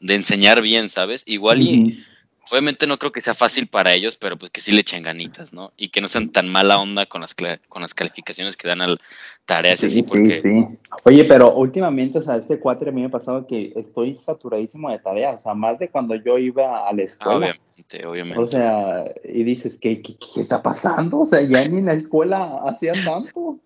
de 0.00 0.14
enseñar 0.14 0.62
bien, 0.62 0.88
¿sabes? 0.88 1.22
Igual 1.26 1.62
y 1.62 2.04
obviamente 2.50 2.86
no 2.86 2.98
creo 2.98 3.12
que 3.12 3.20
sea 3.20 3.34
fácil 3.34 3.66
para 3.66 3.92
ellos, 3.92 4.16
pero 4.16 4.36
pues 4.36 4.50
que 4.50 4.60
sí 4.60 4.72
le 4.72 4.80
echen 4.80 5.02
ganitas, 5.02 5.52
¿no? 5.52 5.72
Y 5.76 5.90
que 5.90 6.00
no 6.00 6.08
sean 6.08 6.30
tan 6.30 6.48
mala 6.48 6.78
onda 6.78 7.06
con 7.06 7.20
las, 7.20 7.34
con 7.34 7.82
las 7.82 7.94
calificaciones 7.94 8.56
que 8.56 8.68
dan 8.68 8.80
al 8.80 9.00
tareas 9.44 9.82
así, 9.82 10.02
porque... 10.02 10.40
Sí, 10.42 10.78
Oye, 11.04 11.24
pero 11.24 11.54
últimamente, 11.54 12.18
o 12.18 12.22
sea, 12.22 12.36
este 12.36 12.58
cuatro 12.58 12.90
a 12.90 12.92
mí 12.92 13.00
me 13.00 13.08
ha 13.08 13.10
pasado 13.10 13.46
que 13.46 13.72
estoy 13.76 14.14
saturadísimo 14.14 14.90
de 14.90 14.98
tareas, 14.98 15.36
o 15.36 15.40
sea, 15.40 15.54
más 15.54 15.78
de 15.78 15.88
cuando 15.88 16.14
yo 16.14 16.38
iba 16.38 16.88
a 16.88 16.92
la 16.92 17.02
escuela. 17.02 17.36
obviamente, 17.36 18.06
obviamente. 18.06 18.42
O 18.42 18.46
sea, 18.46 19.04
y 19.24 19.42
dices, 19.42 19.78
¿qué, 19.80 20.02
qué, 20.02 20.16
qué 20.16 20.40
está 20.40 20.62
pasando? 20.62 21.20
O 21.20 21.26
sea, 21.26 21.40
ya 21.42 21.66
ni 21.68 21.78
en 21.78 21.86
la 21.86 21.94
escuela 21.94 22.62
hacían 22.66 23.04
tanto. 23.04 23.60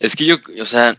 Es 0.00 0.16
que 0.16 0.26
yo, 0.26 0.36
o 0.60 0.64
sea, 0.64 0.96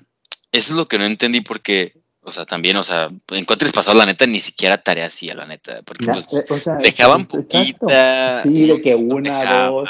eso 0.51 0.74
es 0.74 0.77
lo 0.77 0.86
que 0.86 0.98
no 0.98 1.06
entendí 1.06 1.42
porque 1.42 1.94
o 2.25 2.32
sea, 2.32 2.46
también, 2.46 2.75
o 2.75 2.84
sea, 2.84 3.10
en 3.29 3.46
Cuatris 3.46 3.72
pasado, 3.72 3.98
la 3.98 4.05
neta, 4.05 4.25
ni 4.25 4.41
siquiera 4.41 4.82
tarea 4.82 5.05
hacía, 5.05 5.36
la 5.36 5.46
neta. 5.46 5.84
Porque 5.84 6.05
pues, 6.05 6.27
eh, 6.34 6.72
dejaban 6.82 7.25
poquita. 7.25 8.41
Sí, 8.41 8.67
de 8.67 8.82
que 8.82 8.96
una, 8.96 9.67
dos. 9.67 9.88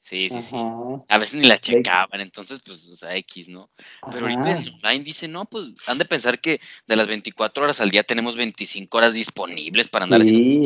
Sí, 0.00 0.28
sí, 0.28 0.42
sí. 0.42 0.56
A 1.08 1.18
veces 1.18 1.40
ni 1.40 1.46
la 1.46 1.58
checaban, 1.58 2.20
entonces, 2.20 2.60
pues, 2.64 2.86
o 2.86 2.96
sea, 2.96 3.14
X, 3.16 3.48
¿no? 3.48 3.70
Pero 4.10 4.26
ahorita 4.26 4.50
en 4.50 4.74
online 4.74 5.04
dice, 5.04 5.28
no, 5.28 5.44
pues, 5.44 5.72
han 5.86 5.98
de 5.98 6.04
pensar 6.04 6.40
que 6.40 6.60
de 6.86 6.96
las 6.96 7.06
24 7.06 7.62
horas 7.62 7.80
al 7.80 7.90
día 7.90 8.02
tenemos 8.02 8.34
25 8.34 8.96
horas 8.96 9.12
disponibles 9.12 9.86
para 9.88 10.06
andar 10.06 10.22
sí, 10.22 10.62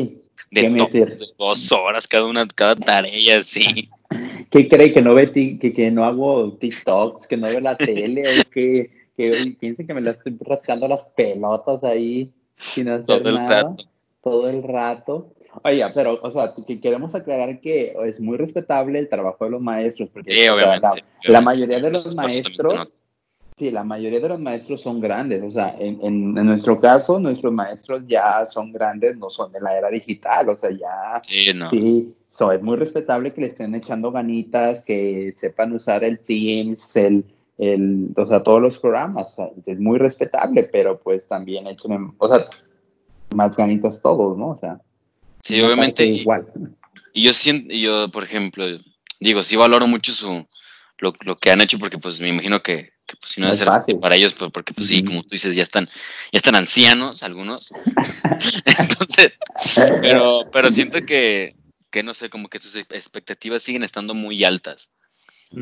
haciendo 0.49 0.87
de, 0.87 1.15
dos 1.37 1.71
horas 1.73 2.07
cada 2.07 2.25
una, 2.25 2.47
cada 2.47 2.75
tarea, 2.75 3.41
sí. 3.41 3.89
¿Qué 4.49 4.67
cree 4.67 4.93
que 4.93 5.01
no 5.01 5.13
ve, 5.13 5.31
que, 5.31 5.73
que 5.73 5.91
no 5.91 6.05
hago 6.05 6.57
TikToks, 6.59 7.27
que 7.27 7.37
no 7.37 7.47
veo 7.47 7.59
la 7.59 7.75
tele 7.75 8.39
o 8.39 8.49
que 8.49 9.02
que 9.15 9.53
piensen 9.59 9.87
que 9.87 9.93
me 9.93 10.01
la 10.01 10.11
estoy 10.11 10.37
rascando 10.41 10.87
las 10.87 11.05
pelotas 11.15 11.83
ahí 11.83 12.31
sin 12.57 12.89
hacer 12.89 13.21
todo 13.21 13.31
nada. 13.31 13.59
El 13.59 13.65
rato. 13.65 13.83
Todo 14.21 14.49
el 14.49 14.63
rato. 14.63 15.33
Oye, 15.63 15.85
pero, 15.93 16.19
o 16.21 16.31
sea, 16.31 16.53
que 16.65 16.79
queremos 16.79 17.13
aclarar 17.13 17.59
que 17.61 17.93
es 18.05 18.19
muy 18.19 18.37
respetable 18.37 18.97
el 18.97 19.09
trabajo 19.09 19.45
de 19.45 19.51
los 19.51 19.61
maestros, 19.61 20.09
porque 20.11 20.47
la, 21.25 21.41
mayoría 21.41 21.79
de 21.79 21.91
los 21.91 22.15
maestros, 22.15 22.91
sí, 23.55 23.69
la 23.69 23.83
mayoría 23.83 24.19
de 24.19 24.29
los 24.29 24.39
maestros 24.39 24.81
son 24.81 24.99
grandes, 24.99 25.43
o 25.43 25.51
sea, 25.51 25.75
en, 25.77 25.99
en, 26.01 26.33
nuestro 26.33 26.79
caso, 26.79 27.19
nuestros 27.19 27.53
maestros 27.53 28.03
ya 28.07 28.47
son 28.47 28.71
grandes, 28.71 29.15
no 29.15 29.29
son 29.29 29.51
de 29.51 29.61
la 29.61 29.77
era 29.77 29.89
digital, 29.89 30.49
o 30.49 30.57
sea, 30.57 30.71
ya, 30.71 31.21
sí, 31.23 31.53
no. 31.53 31.69
sí 31.69 32.15
es 32.53 32.61
muy 32.61 32.77
respetable 32.77 33.31
que 33.31 33.41
le 33.41 33.47
estén 33.47 33.75
echando 33.75 34.11
ganitas, 34.11 34.83
que 34.83 35.33
sepan 35.37 35.71
usar 35.73 36.03
el 36.03 36.19
Teams, 36.19 36.95
el, 36.95 37.23
el, 37.57 38.09
o 38.15 38.25
sea, 38.25 38.43
todos 38.43 38.61
los 38.61 38.77
programas. 38.77 39.35
es 39.65 39.79
muy 39.79 39.99
respetable, 39.99 40.63
pero 40.63 40.99
pues 40.99 41.27
también 41.27 41.67
hecho 41.67 41.87
o 42.17 42.27
sea, 42.27 42.45
más 43.35 43.55
ganitas 43.55 44.01
todos, 44.01 44.37
¿no? 44.37 44.49
O 44.49 44.57
sea, 44.57 44.79
sí, 45.41 45.61
obviamente. 45.61 46.05
Igual. 46.05 46.47
Y 47.13 47.23
yo 47.23 47.33
siento, 47.33 47.73
yo, 47.73 48.09
por 48.11 48.23
ejemplo, 48.23 48.65
digo, 49.19 49.43
sí 49.43 49.55
valoro 49.55 49.87
mucho 49.87 50.13
su, 50.13 50.45
lo, 50.97 51.13
lo 51.21 51.37
que 51.37 51.51
han 51.51 51.61
hecho, 51.61 51.77
porque 51.77 51.99
pues 51.99 52.19
me 52.19 52.29
imagino 52.29 52.63
que, 52.63 52.93
que 53.05 53.15
pues 53.19 53.33
si 53.33 53.41
no, 53.41 53.51
es 53.51 53.63
fácil 53.63 53.99
para 53.99 54.15
ellos, 54.15 54.33
pues, 54.33 54.51
porque 54.51 54.73
pues 54.73 54.87
sí, 54.87 55.03
como 55.03 55.21
tú 55.21 55.29
dices, 55.31 55.55
ya 55.55 55.63
están, 55.63 55.85
ya 55.85 56.37
están 56.37 56.55
ancianos 56.55 57.21
algunos. 57.21 57.69
Entonces, 58.65 59.33
pero, 60.01 60.41
pero 60.51 60.71
siento 60.71 60.99
que, 61.01 61.55
que 61.91 62.01
no 62.01 62.15
sé, 62.15 62.31
como 62.31 62.47
que 62.47 62.57
sus 62.57 62.75
expectativas 62.75 63.61
siguen 63.61 63.83
estando 63.83 64.15
muy 64.15 64.43
altas 64.43 64.89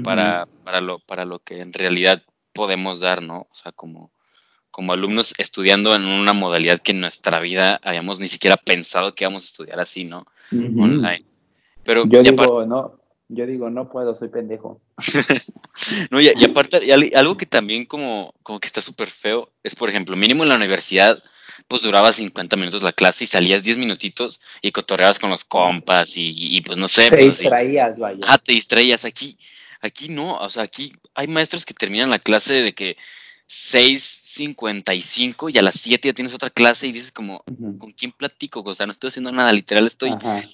para, 0.03 0.47
para, 0.63 0.81
lo, 0.81 0.99
para 0.99 1.25
lo 1.25 1.39
que 1.39 1.61
en 1.61 1.73
realidad 1.73 2.23
podemos 2.53 2.99
dar, 2.99 3.21
¿no? 3.21 3.47
O 3.51 3.55
sea, 3.55 3.71
como, 3.71 4.11
como 4.69 4.93
alumnos 4.93 5.33
estudiando 5.37 5.95
en 5.95 6.05
una 6.05 6.33
modalidad 6.33 6.79
que 6.79 6.91
en 6.91 7.01
nuestra 7.01 7.39
vida 7.39 7.79
habíamos 7.83 8.19
ni 8.19 8.27
siquiera 8.27 8.57
pensado 8.57 9.15
que 9.15 9.23
íbamos 9.23 9.43
a 9.43 9.47
estudiar 9.47 9.79
así, 9.79 10.03
¿no? 10.03 10.25
Online. 10.51 11.25
Pero 11.83 12.05
yo 12.07 12.21
digo, 12.21 12.65
no, 12.65 12.99
yo 13.29 13.45
digo, 13.45 13.69
no 13.69 13.89
puedo, 13.89 14.15
soy 14.15 14.27
pendejo. 14.27 14.81
no, 16.11 16.19
y, 16.19 16.31
y 16.35 16.43
aparte, 16.43 16.85
y 16.85 17.13
algo 17.13 17.37
que 17.37 17.45
también 17.45 17.85
como, 17.85 18.33
como 18.43 18.59
que 18.59 18.67
está 18.67 18.81
súper 18.81 19.09
feo 19.09 19.49
es, 19.63 19.75
por 19.75 19.89
ejemplo, 19.89 20.15
mínimo 20.15 20.43
en 20.43 20.49
la 20.49 20.55
universidad, 20.55 21.23
pues 21.67 21.81
duraba 21.81 22.11
50 22.11 22.57
minutos 22.57 22.83
la 22.83 22.93
clase 22.93 23.23
y 23.23 23.27
salías 23.27 23.63
10 23.63 23.77
minutitos 23.77 24.41
y 24.61 24.71
cotorreabas 24.71 25.19
con 25.19 25.29
los 25.29 25.45
compas 25.45 26.13
y, 26.15 26.61
pues 26.61 26.77
no 26.77 26.87
sé. 26.87 27.09
Te 27.09 27.17
pues, 27.17 27.39
distraías, 27.39 27.97
vaya. 27.97 28.19
Ah, 28.27 28.37
te 28.37 28.51
distraías 28.51 29.05
aquí. 29.05 29.37
Aquí 29.81 30.09
no, 30.09 30.37
o 30.37 30.49
sea, 30.49 30.63
aquí 30.63 30.93
hay 31.15 31.27
maestros 31.27 31.65
que 31.65 31.73
terminan 31.73 32.09
la 32.09 32.19
clase 32.19 32.53
de 32.53 32.73
que 32.73 32.95
6.55 33.47 35.53
y 35.53 35.57
a 35.57 35.61
las 35.61 35.75
7 35.75 36.07
ya 36.07 36.13
tienes 36.13 36.33
otra 36.33 36.49
clase 36.49 36.87
y 36.87 36.93
dices 36.93 37.11
como, 37.11 37.43
¿con 37.79 37.91
quién 37.91 38.11
platico? 38.11 38.61
O 38.61 38.73
sea, 38.73 38.85
no 38.85 38.93
estoy 38.93 39.09
haciendo 39.09 39.31
nada, 39.31 39.51
literal 39.51 39.87
estoy 39.87 40.11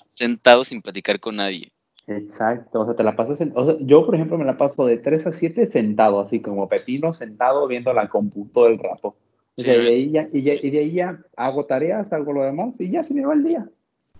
sentado 0.10 0.64
sin 0.64 0.82
platicar 0.82 1.20
con 1.20 1.36
nadie. 1.36 1.72
Exacto, 2.08 2.80
o 2.80 2.86
sea, 2.86 2.96
te 2.96 3.04
la 3.04 3.18
pasas, 3.18 3.46
o 3.54 3.66
sea, 3.66 3.76
yo 3.82 4.06
por 4.06 4.16
ejemplo 4.16 4.38
me 4.38 4.46
la 4.46 4.56
paso 4.56 4.86
de 4.86 4.98
3 4.98 5.28
a 5.28 5.34
7 5.34 5.68
sentado, 5.68 6.22
así 6.22 6.40
como 6.40 6.70
pepino 6.70 7.14
sentado 7.14 7.68
viendo 7.68 7.92
la 7.94 8.08
compu 8.08 8.48
todo 8.54 8.68
el 8.68 8.80
rato. 8.80 9.18
y, 9.58 9.64
de 9.64 9.72
ahí 9.72 10.12
ya, 10.12 10.30
y, 10.32 10.42
de 10.42 10.80
ahí 10.80 10.94
ya 10.94 11.20
hago 11.36 11.66
tareas, 11.66 12.14
hago 12.14 12.32
lo 12.32 12.44
demás 12.44 12.80
y 12.80 12.90
ya 12.90 13.04
se 13.04 13.14
me 13.14 13.26
va 13.26 13.34
el 13.34 13.44
día. 13.44 13.70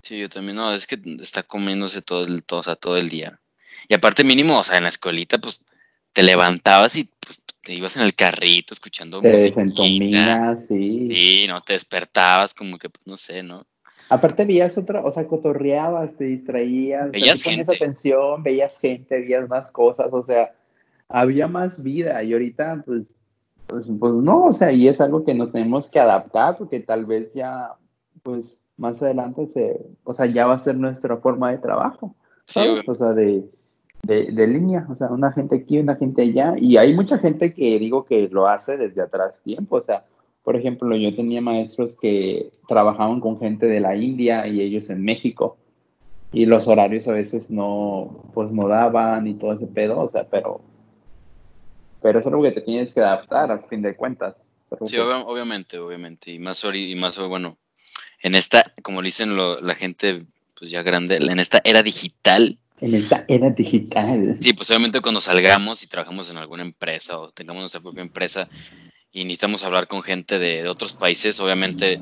Sí, 0.02 0.20
yo 0.20 0.30
también, 0.30 0.58
no, 0.58 0.74
es 0.74 0.86
que 0.86 1.00
está 1.22 1.44
comiéndose 1.44 2.02
todo 2.02 2.26
el, 2.26 2.44
todo, 2.44 2.60
o 2.60 2.64
sea, 2.64 2.76
todo 2.76 2.98
el 2.98 3.10
día. 3.10 3.40
Y 3.88 3.94
aparte 3.94 4.24
mínimo, 4.24 4.60
o 4.60 4.64
sea, 4.64 4.78
en 4.78 4.84
la 4.84 4.90
escuelita, 4.90 5.38
pues, 5.38 5.64
te 6.14 6.24
levantabas 6.24 6.96
y 6.96 7.10
pues, 7.20 7.42
te 7.64 7.74
ibas 7.74 7.96
en 7.98 8.04
el 8.04 8.16
carrito 8.16 8.74
escuchando 8.74 9.22
te 9.22 9.30
música. 9.30 10.58
sí. 10.68 11.10
Sí, 11.12 11.46
no, 11.48 11.62
te 11.62 11.74
despertabas 11.74 12.54
como 12.54 12.78
que, 12.78 12.90
pues, 12.90 13.06
no 13.06 13.18
sé, 13.18 13.44
¿no? 13.44 13.66
Aparte 14.10 14.46
veías 14.46 14.78
otra, 14.78 15.04
o 15.04 15.12
sea, 15.12 15.28
cotorreabas, 15.28 16.16
te 16.16 16.26
distraías, 16.26 17.12
veías 17.12 17.44
te 17.44 17.50
gente. 17.50 17.76
atención, 17.76 18.42
veías 18.42 18.80
gente, 18.80 19.20
veías 19.20 19.50
más 19.50 19.72
cosas, 19.72 20.08
o 20.12 20.24
sea, 20.24 20.54
había 21.10 21.48
más 21.48 21.84
vida 21.84 22.24
y 22.24 22.34
ahorita, 22.34 22.84
pues, 22.86 23.18
pues, 23.68 23.88
pues, 24.00 24.14
no, 24.14 24.46
o 24.46 24.54
sea, 24.54 24.72
y 24.72 24.88
es 24.88 25.02
algo 25.02 25.26
que 25.26 25.34
nos 25.34 25.52
tenemos 25.52 25.90
que 25.90 26.00
adaptar 26.00 26.58
porque 26.58 26.80
tal 26.80 27.06
vez 27.06 27.34
ya, 27.34 27.74
pues, 28.24 28.64
más 28.78 29.02
adelante 29.02 29.48
se, 29.48 29.78
o 30.04 30.14
sea, 30.14 30.26
ya 30.26 30.48
va 30.48 30.54
a 30.54 30.60
ser 30.60 30.78
nuestra 30.78 31.18
forma 31.18 31.52
de 31.52 31.58
trabajo, 31.58 32.16
¿sabes? 32.46 32.88
o 32.88 32.96
sea, 32.96 33.10
de, 33.10 33.44
de, 34.04 34.32
de, 34.32 34.48
línea, 34.48 34.86
o 34.90 34.96
sea, 34.96 35.08
una 35.08 35.32
gente 35.32 35.58
aquí, 35.58 35.80
una 35.80 35.96
gente 35.96 36.22
allá, 36.22 36.54
y 36.58 36.78
hay 36.78 36.94
mucha 36.94 37.18
gente 37.18 37.54
que 37.54 37.80
digo 37.80 38.06
que 38.06 38.30
lo 38.30 38.48
hace 38.48 38.78
desde 38.78 39.02
atrás 39.02 39.42
tiempo, 39.44 39.78
o 39.78 39.84
sea, 39.84 40.06
por 40.44 40.56
ejemplo, 40.56 40.96
yo 40.96 41.14
tenía 41.16 41.42
maestros 41.42 41.98
que 42.00 42.50
trabajaban 42.68 43.20
con 43.20 43.38
gente 43.38 43.66
de 43.66 43.82
la 43.82 43.96
India 43.96 44.48
y 44.48 44.62
ellos 44.62 44.90
en 44.90 45.04
México, 45.04 45.58
y 46.32 46.46
los 46.46 46.68
horarios 46.68 47.08
a 47.08 47.14
veces 47.14 47.50
no, 47.50 48.26
pues 48.34 48.52
no 48.52 48.68
daban 48.68 49.28
y 49.28 49.34
todo 49.34 49.54
ese 49.54 49.68
pedo, 49.68 50.00
o 50.00 50.10
sea, 50.10 50.28
pero 50.30 50.62
pero 52.02 52.20
es 52.20 52.28
algo 52.28 52.44
que 52.44 52.52
te 52.52 52.62
tienes 52.62 52.94
que 52.94 53.02
adaptar 53.02 53.52
al 53.52 53.66
fin 53.68 53.82
de 53.82 53.96
cuentas. 53.96 54.36
Sí, 54.86 54.98
obviamente, 54.98 55.80
obviamente, 55.80 56.32
y 56.32 56.40
más, 56.40 56.64
y 56.74 56.96
más, 56.96 57.18
bueno, 57.20 57.58
en 58.22 58.36
esta, 58.36 58.74
como 58.84 59.02
dicen 59.02 59.36
la 59.36 59.76
gente 59.76 60.26
pues 60.60 60.72
ya 60.72 60.82
grande, 60.82 61.18
en 61.18 61.40
esta 61.40 61.62
era 61.64 61.84
digital. 61.84 62.58
En 62.80 62.94
esta 62.94 63.26
era 63.28 63.50
digital. 63.50 64.38
Sí, 64.40 64.54
pues 64.54 64.70
obviamente 64.70 65.02
cuando 65.02 65.20
salgamos 65.20 65.84
y 65.84 65.88
trabajamos 65.88 66.30
en 66.30 66.38
alguna 66.38 66.64
empresa 66.64 67.20
o 67.20 67.32
tengamos 67.32 67.62
nuestra 67.62 67.82
propia 67.82 68.02
empresa 68.02 68.48
y 69.12 69.24
necesitamos 69.24 69.64
hablar 69.64 69.88
con 69.88 70.04
gente 70.04 70.38
de, 70.38 70.64
de 70.64 70.70
otros 70.70 70.94
países, 70.94 71.40
obviamente, 71.40 72.00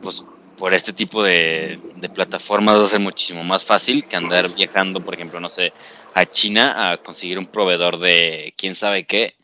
pues 0.00 0.24
por 0.56 0.72
este 0.72 0.92
tipo 0.92 1.22
de, 1.22 1.80
de, 1.96 2.08
plataformas 2.08 2.78
va 2.78 2.84
a 2.84 2.86
ser 2.86 3.00
muchísimo 3.00 3.42
más 3.42 3.64
fácil 3.64 4.04
que 4.04 4.14
andar 4.14 4.46
viajando, 4.54 5.00
por 5.00 5.14
ejemplo, 5.14 5.40
no 5.40 5.50
sé, 5.50 5.72
a 6.14 6.24
China 6.26 6.92
a 6.92 6.98
conseguir 6.98 7.38
un 7.38 7.46
proveedor 7.46 7.98
de 7.98 8.54
quién 8.56 8.76
sabe 8.76 9.04
qué, 9.04 9.34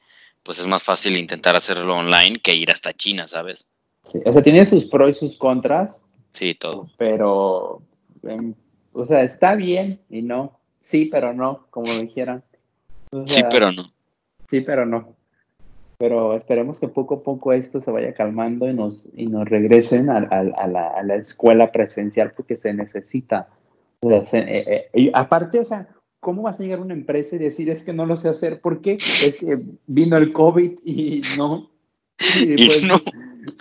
pues 0.44 0.60
es 0.60 0.66
más 0.68 0.82
fácil 0.82 1.18
intentar 1.18 1.56
hacerlo 1.56 1.96
online 1.96 2.38
que 2.40 2.54
ir 2.54 2.70
hasta 2.70 2.94
China, 2.94 3.26
¿sabes? 3.26 3.68
Sí, 4.04 4.20
o 4.24 4.32
sea, 4.32 4.42
tiene 4.42 4.64
sus 4.64 4.86
pros 4.86 5.10
y 5.10 5.14
sus 5.14 5.36
contras. 5.36 6.00
Sí, 6.30 6.54
todo. 6.54 6.88
Pero, 6.96 7.82
em, 8.22 8.54
o 8.92 9.04
sea, 9.04 9.22
está 9.22 9.56
bien 9.56 10.00
y 10.08 10.22
no. 10.22 10.59
Sí, 10.82 11.06
pero 11.06 11.32
no, 11.32 11.66
como 11.70 11.92
dijeran. 11.92 12.42
sí, 13.26 13.42
pero 13.50 13.72
no. 13.72 13.84
Sí, 14.50 14.60
pero 14.60 14.86
no 14.86 15.20
pero 16.00 16.34
esperemos 16.34 16.80
que 16.80 16.88
poco 16.88 17.16
a 17.16 17.22
poco 17.22 17.52
esto 17.52 17.78
se 17.82 17.90
vaya 17.90 18.14
calmando 18.14 18.66
y 18.66 18.72
nos, 18.72 19.04
y 19.14 19.26
nos 19.26 19.46
regresen 19.46 20.08
a, 20.08 20.16
a, 20.16 20.66
la, 20.66 20.88
a 20.88 21.02
la, 21.02 21.16
escuela 21.16 21.70
presencial 21.70 22.32
porque 22.34 22.56
se 22.56 22.72
necesita. 22.72 23.48
Eh, 24.00 24.88
eh, 24.94 25.10
aparte, 25.12 25.60
o 25.60 25.64
sea, 25.66 25.88
¿cómo 26.18 26.40
vas 26.40 26.58
a 26.58 26.62
llegar 26.62 26.78
a 26.78 26.82
una 26.84 26.94
empresa 26.94 27.36
y 27.36 27.40
decir 27.40 27.68
es 27.68 27.84
que 27.84 27.92
no 27.92 28.06
lo 28.06 28.16
sé 28.16 28.30
hacer? 28.30 28.62
porque 28.62 28.94
Es 28.94 29.36
que 29.36 29.60
vino 29.86 30.16
el 30.16 30.32
COVID 30.32 30.78
y 30.86 31.20
no. 31.36 31.70
Y, 32.34 32.66
pues, 32.66 32.88
no, 32.88 32.96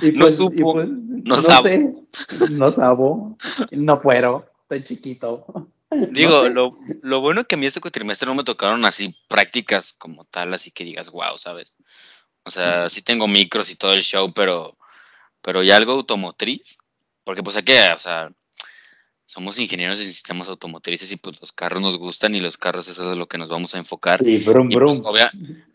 y 0.02 0.14
no 0.14 0.20
pues, 0.22 0.38
supo, 0.38 0.74
pues, 0.76 0.88
no, 0.88 1.36
no 1.36 1.42
sé, 1.42 1.94
no 2.52 2.72
sabo, 2.72 3.38
no 3.72 4.02
puedo, 4.02 4.46
estoy 4.62 4.84
chiquito. 4.84 5.68
Digo, 6.12 6.50
lo, 6.50 6.77
lo, 7.01 7.22
bueno 7.22 7.46
que 7.46 7.55
a 7.55 7.58
mí 7.58 7.65
este 7.65 7.81
cuatrimestre 7.81 8.27
no 8.27 8.36
me 8.36 8.43
tocaron 8.43 8.86
así 8.86 9.15
prácticas 9.27 9.93
como 9.93 10.25
tal, 10.25 10.53
así 10.53 10.72
que 10.72 10.84
digas, 10.84 11.10
wow, 11.10 11.38
¿sabes? 11.38 11.75
O 12.43 12.51
sea, 12.51 12.89
sí 12.89 13.01
tengo 13.01 13.27
micros 13.27 13.69
y 13.72 13.75
todo 13.75 13.93
el 13.93 14.01
show, 14.01 14.31
pero, 14.34 14.77
pero 15.41 15.63
ya 15.63 15.77
algo 15.77 15.93
automotriz, 15.93 16.77
porque 17.24 17.43
pues 17.43 17.58
aquí, 17.58 17.73
o 17.95 17.99
sea, 17.99 18.30
somos 19.25 19.60
ingenieros 19.60 19.99
en 19.99 20.08
sistemas 20.08 20.47
automotrices 20.47 21.12
y 21.12 21.17
pues 21.17 21.39
los 21.39 21.52
carros 21.52 21.82
nos 21.82 21.97
gustan 21.97 22.34
y 22.34 22.39
los 22.39 22.58
carros 22.58 22.88
eso 22.88 23.12
es 23.12 23.17
lo 23.17 23.28
que 23.28 23.38
nos 23.38 23.49
vamos 23.49 23.75
a 23.75 23.78
enfocar. 23.78 24.28
Y, 24.28 24.39
brum, 24.39 24.71
y, 24.71 24.75
pues, 24.75 25.02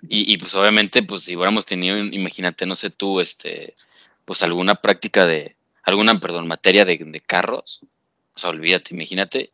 y, 0.08 0.36
pues 0.38 0.54
obviamente, 0.54 1.02
pues 1.02 1.22
si 1.22 1.36
hubiéramos 1.36 1.66
tenido, 1.66 1.96
imagínate, 1.98 2.66
no 2.66 2.74
sé 2.74 2.90
tú, 2.90 3.20
este, 3.20 3.76
pues 4.24 4.42
alguna 4.42 4.76
práctica 4.76 5.26
de, 5.26 5.56
alguna, 5.84 6.18
perdón, 6.18 6.48
materia 6.48 6.84
de, 6.84 6.98
de 6.98 7.20
carros, 7.20 7.80
o 8.34 8.38
sea, 8.38 8.50
olvídate, 8.50 8.94
imagínate, 8.94 9.52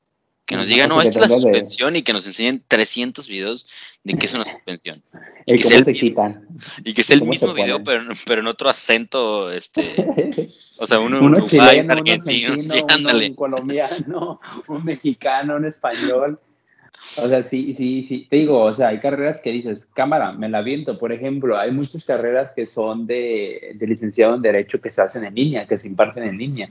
que 0.50 0.56
nos 0.56 0.66
digan, 0.66 0.88
no, 0.88 1.00
esta 1.00 1.20
es 1.20 1.30
la 1.30 1.38
suspensión 1.38 1.94
y 1.94 2.02
que 2.02 2.12
nos 2.12 2.26
enseñen 2.26 2.60
300 2.66 3.28
videos 3.28 3.68
de 4.02 4.14
qué 4.14 4.26
es 4.26 4.34
una 4.34 4.44
suspensión. 4.44 5.00
Y, 5.46 5.56
que, 5.56 5.64
sea 5.64 5.78
el 5.78 5.86
mismo, 5.86 6.36
y 6.84 6.94
que 6.94 7.02
sea 7.02 7.16
el 7.16 7.22
mismo 7.22 7.52
video, 7.54 7.82
pero, 7.82 8.02
pero 8.24 8.40
en 8.40 8.46
otro 8.46 8.68
acento, 8.68 9.50
este, 9.50 9.82
o 10.78 10.86
sea, 10.86 11.00
uno, 11.00 11.18
uno 11.20 11.44
chileno, 11.44 11.94
argentino, 11.94 12.54
un 12.54 13.34
colombiano, 13.34 14.40
un 14.68 14.84
mexicano, 14.84 15.56
un 15.56 15.64
español. 15.64 16.36
O 17.16 17.26
sea, 17.26 17.42
sí, 17.42 17.74
sí, 17.74 18.04
sí, 18.06 18.28
te 18.30 18.36
digo, 18.36 18.60
o 18.60 18.74
sea, 18.74 18.88
hay 18.88 19.00
carreras 19.00 19.40
que 19.40 19.50
dices, 19.50 19.86
cámara, 19.86 20.32
me 20.32 20.48
la 20.48 20.62
viento, 20.62 20.98
por 20.98 21.10
ejemplo, 21.10 21.58
hay 21.58 21.72
muchas 21.72 22.04
carreras 22.04 22.52
que 22.54 22.66
son 22.66 23.06
de, 23.06 23.72
de 23.74 23.86
licenciado 23.86 24.36
en 24.36 24.42
Derecho 24.42 24.80
que 24.80 24.90
se 24.90 25.02
hacen 25.02 25.24
en 25.24 25.34
línea, 25.34 25.66
que 25.66 25.78
se 25.78 25.88
imparten 25.88 26.24
en 26.24 26.38
línea 26.38 26.70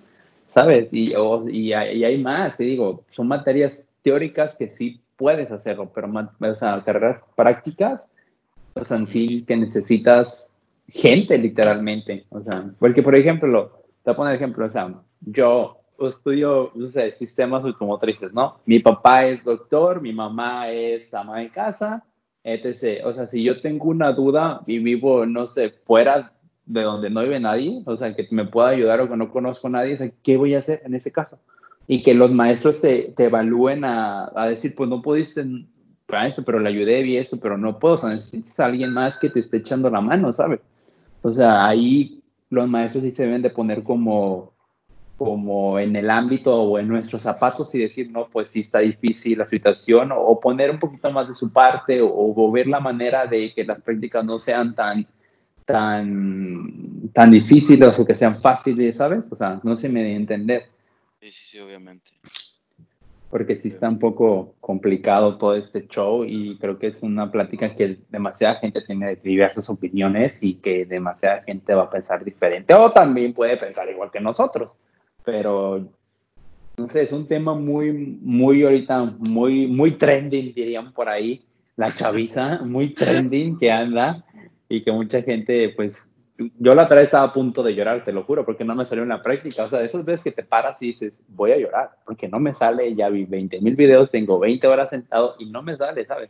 ¿sabes? 0.50 0.94
Y, 0.94 1.14
y, 1.52 1.74
hay, 1.74 2.22
más, 2.22 2.60
y 2.60 2.66
digo, 2.66 3.06
son 3.12 3.28
materias 3.28 3.90
teóricas 4.02 4.58
que 4.58 4.70
sí 4.70 5.00
puedes 5.16 5.52
hacerlo, 5.52 5.90
pero 5.94 6.10
o 6.40 6.56
sea, 6.56 6.84
carreras 6.84 7.24
prácticas, 7.36 8.10
o 8.74 8.84
sea, 8.84 9.06
sí 9.08 9.44
que 9.48 9.56
necesitas 9.56 10.52
gente 10.88 11.38
literalmente, 11.38 12.26
o 12.30 12.42
sea, 12.42 12.70
porque 12.80 13.04
por 13.04 13.16
ejemplo, 13.16 13.84
te 14.04 14.12
voy 14.12 14.14
a 14.14 14.18
poner 14.18 14.36
ejemplo, 14.36 14.66
o 14.66 14.72
sea, 14.72 14.94
yo 15.22 15.80
estudio, 16.08 16.72
no 16.76 16.88
sé, 16.88 17.12
sistemas 17.12 17.64
automotrices, 17.64 18.34
¿no? 18.34 18.60
Mi 18.66 18.80
papá 18.80 19.26
es 19.26 19.44
doctor, 19.44 20.02
mi 20.02 20.14
mamá 20.14 20.70
es 20.70 21.14
ama 21.14 21.40
de 21.40 21.50
casa, 21.50 22.06
etc. 22.44 23.04
O 23.06 23.14
sea, 23.14 23.28
si 23.28 23.44
yo 23.44 23.60
tengo 23.60 23.90
una 23.90 24.14
duda 24.14 24.62
y 24.66 24.80
vivo, 24.80 25.26
no 25.26 25.48
sé, 25.48 25.72
fuera 25.86 26.32
de 26.70 26.84
donde 26.84 27.10
no 27.10 27.24
vive 27.24 27.40
nadie, 27.40 27.82
o 27.86 27.98
sea, 27.98 28.16
que 28.16 28.28
me 28.30 28.46
pueda 28.46 28.70
ayudar 28.70 29.02
o 29.02 29.10
que 29.10 29.18
no 29.18 29.32
conozco 29.32 29.68
a 29.68 29.72
nadie, 29.72 29.96
o 29.96 29.98
sea, 29.98 30.12
¿qué 30.22 30.38
voy 30.38 30.54
a 30.54 30.60
hacer 30.60 30.84
en 30.86 30.94
ese 30.94 31.12
caso? 31.12 31.40
Y 31.88 32.04
que 32.04 32.14
los 32.14 32.32
maestros 32.32 32.80
te, 32.80 33.12
te 33.18 33.26
evalúen 33.26 33.84
a, 33.84 34.32
a, 34.36 34.48
decir, 34.48 34.76
pues 34.78 34.88
no 34.88 35.02
pudiste 35.02 35.44
para 36.06 36.28
eso, 36.28 36.44
pero 36.46 36.60
le 36.60 36.70
ayudé 36.70 37.02
y 37.08 37.18
eso, 37.18 37.40
pero 37.40 37.58
no 37.58 37.80
puedo, 37.80 37.96
o 37.96 37.98
sea, 37.98 38.12
necesitas 38.12 38.60
a 38.60 38.66
alguien 38.66 38.94
más 38.94 39.18
que 39.18 39.32
te 39.32 39.40
esté 39.40 39.58
echando 39.58 39.90
la 39.90 40.00
mano, 40.00 40.32
¿sabes? 40.32 40.60
O 41.24 41.34
sea, 41.34 41.66
ahí 41.66 42.22
los 42.52 42.70
maestros 42.70 43.04
sí 43.04 43.12
se 43.12 43.24
deben 43.24 43.42
de 43.42 43.50
poner 43.50 43.82
como, 43.82 44.54
como 45.18 45.80
en 45.80 45.96
el 45.96 46.12
ámbito 46.12 46.56
o 46.56 46.78
en 46.78 46.88
nuestros 46.88 47.24
zapatos 47.24 47.74
y 47.74 47.80
decir, 47.80 48.12
no, 48.12 48.28
pues 48.28 48.52
sí 48.52 48.60
está 48.60 48.78
difícil 48.78 49.40
la 49.40 49.48
situación, 49.48 50.12
o, 50.12 50.20
o 50.22 50.40
poner 50.40 50.70
un 50.70 50.78
poquito 50.78 51.10
más 51.10 51.28
de 51.28 51.34
su 51.34 51.52
parte, 51.52 52.00
o, 52.00 52.12
o 52.14 52.52
ver 52.52 52.68
la 52.68 52.80
manera 52.80 53.26
de 53.26 53.56
que 53.56 53.64
las 53.64 53.82
prácticas 53.82 54.24
no 54.24 54.38
sean 54.38 54.76
tan 54.76 55.08
tan, 55.70 57.12
tan 57.14 57.30
difíciles 57.30 58.00
o 58.00 58.04
que 58.04 58.16
sean 58.16 58.42
fáciles, 58.42 58.98
¿sabes? 58.98 59.32
O 59.32 59.36
sea, 59.36 59.60
no 59.62 59.78
se 59.78 59.88
me 59.88 60.02
debe 60.02 60.16
entender. 60.16 60.64
Sí, 61.22 61.30
sí, 61.30 61.46
sí, 61.46 61.60
obviamente. 61.60 62.10
Porque 63.30 63.56
sí 63.56 63.68
está 63.68 63.88
un 63.88 64.00
poco 64.00 64.56
complicado 64.60 65.38
todo 65.38 65.54
este 65.54 65.88
show 65.88 66.26
y 66.26 66.58
creo 66.58 66.80
que 66.80 66.88
es 66.88 67.04
una 67.04 67.32
plática 67.32 67.76
que 67.76 68.00
demasiada 68.10 68.56
gente 68.56 68.82
tiene 68.82 69.16
diversas 69.18 69.70
opiniones 69.70 70.42
y 70.42 70.56
que 70.56 70.86
demasiada 70.86 71.44
gente 71.44 71.76
va 71.76 71.84
a 71.84 71.90
pensar 71.92 72.26
diferente 72.26 72.74
o 72.74 72.90
también 72.90 73.36
puede 73.36 73.56
pensar 73.56 73.88
igual 73.92 74.10
que 74.10 74.20
nosotros. 74.20 74.76
Pero, 75.24 75.88
no 76.78 76.90
sé, 76.90 77.04
es 77.04 77.12
un 77.12 77.28
tema 77.28 77.54
muy, 77.54 77.94
muy 77.94 78.64
ahorita, 78.64 79.04
muy, 79.20 79.68
muy 79.68 79.92
trending, 79.92 80.52
dirían 80.56 80.92
por 80.94 81.10
ahí, 81.10 81.44
la 81.76 81.94
chaviza, 81.94 82.62
muy 82.64 82.96
trending 82.96 83.56
que 83.60 83.72
anda 83.72 84.26
y 84.70 84.84
que 84.84 84.92
mucha 84.92 85.22
gente, 85.22 85.70
pues, 85.70 86.14
yo 86.38 86.74
la 86.74 86.84
otra 86.84 86.98
vez 86.98 87.06
estaba 87.06 87.28
a 87.28 87.34
punto 87.34 87.64
de 87.64 87.76
llorar, 87.76 88.06
te 88.06 88.14
lo 88.14 88.24
juro, 88.24 88.46
porque 88.46 88.64
no 88.64 88.76
me 88.76 88.86
salió 88.86 89.04
en 89.04 89.10
la 89.10 89.22
práctica. 89.22 89.66
O 89.66 89.70
sea, 89.70 89.82
esas 89.82 90.06
veces 90.06 90.24
que 90.24 90.32
te 90.32 90.44
paras 90.44 90.82
y 90.82 90.88
dices, 90.88 91.22
voy 91.28 91.52
a 91.52 91.58
llorar, 91.58 91.98
porque 92.06 92.30
no 92.30 92.40
me 92.40 92.54
sale, 92.54 92.96
ya 92.96 93.10
vi 93.10 93.26
20 93.26 93.60
mil 93.60 93.76
videos, 93.76 94.12
tengo 94.12 94.40
20 94.40 94.66
horas 94.68 94.90
sentado 94.90 95.36
y 95.40 95.48
no 95.48 95.62
me 95.62 95.76
sale, 95.76 96.06
¿sabes? 96.06 96.30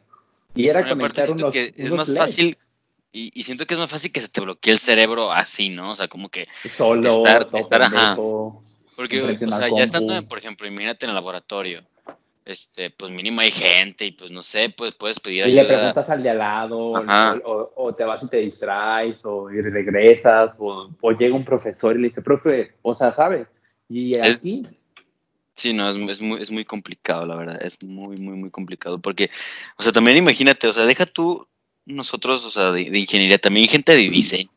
Y 0.56 0.68
era 0.68 0.80
bueno, 0.80 0.96
comentar 0.96 1.30
unos, 1.30 1.52
que 1.52 1.74
es 1.78 1.92
más 1.92 2.12
fácil 2.16 2.56
y, 3.12 3.32
y, 3.34 3.44
siento 3.44 3.66
que 3.66 3.74
es 3.74 3.80
más 3.80 3.90
fácil 3.90 4.12
que 4.12 4.20
se 4.20 4.28
te 4.28 4.42
bloquee 4.42 4.72
el 4.72 4.80
cerebro 4.80 5.32
así, 5.32 5.70
¿no? 5.70 5.92
O 5.92 5.96
sea, 5.96 6.08
como 6.08 6.30
que 6.30 6.48
solo 6.76 7.10
estar, 7.10 7.50
estar 7.54 7.82
ajá. 7.82 8.16
Porque, 8.96 9.22
o 9.22 9.52
sea, 9.52 9.70
ya 9.76 9.84
estando, 9.84 10.28
por 10.28 10.40
ejemplo, 10.40 10.68
imagínate 10.68 11.06
en 11.06 11.12
el 11.12 11.16
laboratorio, 11.16 11.84
este, 12.50 12.90
pues 12.90 13.12
mínimo 13.12 13.42
hay 13.42 13.52
gente 13.52 14.06
y 14.06 14.12
pues 14.12 14.32
no 14.32 14.42
sé, 14.42 14.74
pues 14.76 14.96
puedes 14.96 15.20
pedir 15.20 15.44
ayuda. 15.44 15.62
Y 15.62 15.68
le 15.68 15.74
preguntas 15.74 16.10
al 16.10 16.24
de 16.24 16.30
al 16.32 16.38
lado, 16.40 16.94
o, 17.44 17.96
te 17.96 18.04
vas 18.04 18.24
y 18.24 18.28
te 18.28 18.38
distraes, 18.38 19.20
o 19.24 19.52
y 19.52 19.62
regresas, 19.62 20.56
o, 20.58 20.90
llega 21.12 21.36
un 21.36 21.46
profesor 21.46 21.96
y 21.96 22.02
le 22.02 22.08
dice, 22.10 22.22
profe, 22.22 22.74
o 22.82 22.94
sea, 22.94 23.12
¿sabes? 23.12 23.48
Y 23.88 24.18
aquí... 24.18 24.64
Sí, 25.54 25.74
no, 25.74 25.90
es, 25.90 26.22
muy, 26.22 26.42
es 26.42 26.50
muy 26.50 26.64
complicado, 26.64 27.26
la 27.26 27.36
verdad, 27.36 27.60
es 27.62 27.78
muy, 27.86 28.16
muy, 28.18 28.38
muy 28.38 28.50
complicado, 28.50 28.98
porque, 29.00 29.30
o 29.78 29.84
sea, 29.84 29.92
también 29.92 30.16
imagínate, 30.16 30.68
o 30.68 30.74
sea, 30.74 30.86
deja 30.86 31.06
tú 31.06 31.46
nosotros, 31.86 32.46
o 32.46 32.50
sea, 32.50 32.72
de, 32.72 32.82
ingeniería, 32.82 33.38
también 33.38 33.64
hay 33.64 33.68
gente 33.68 33.92
de 33.92 34.10
diseño. 34.10 34.50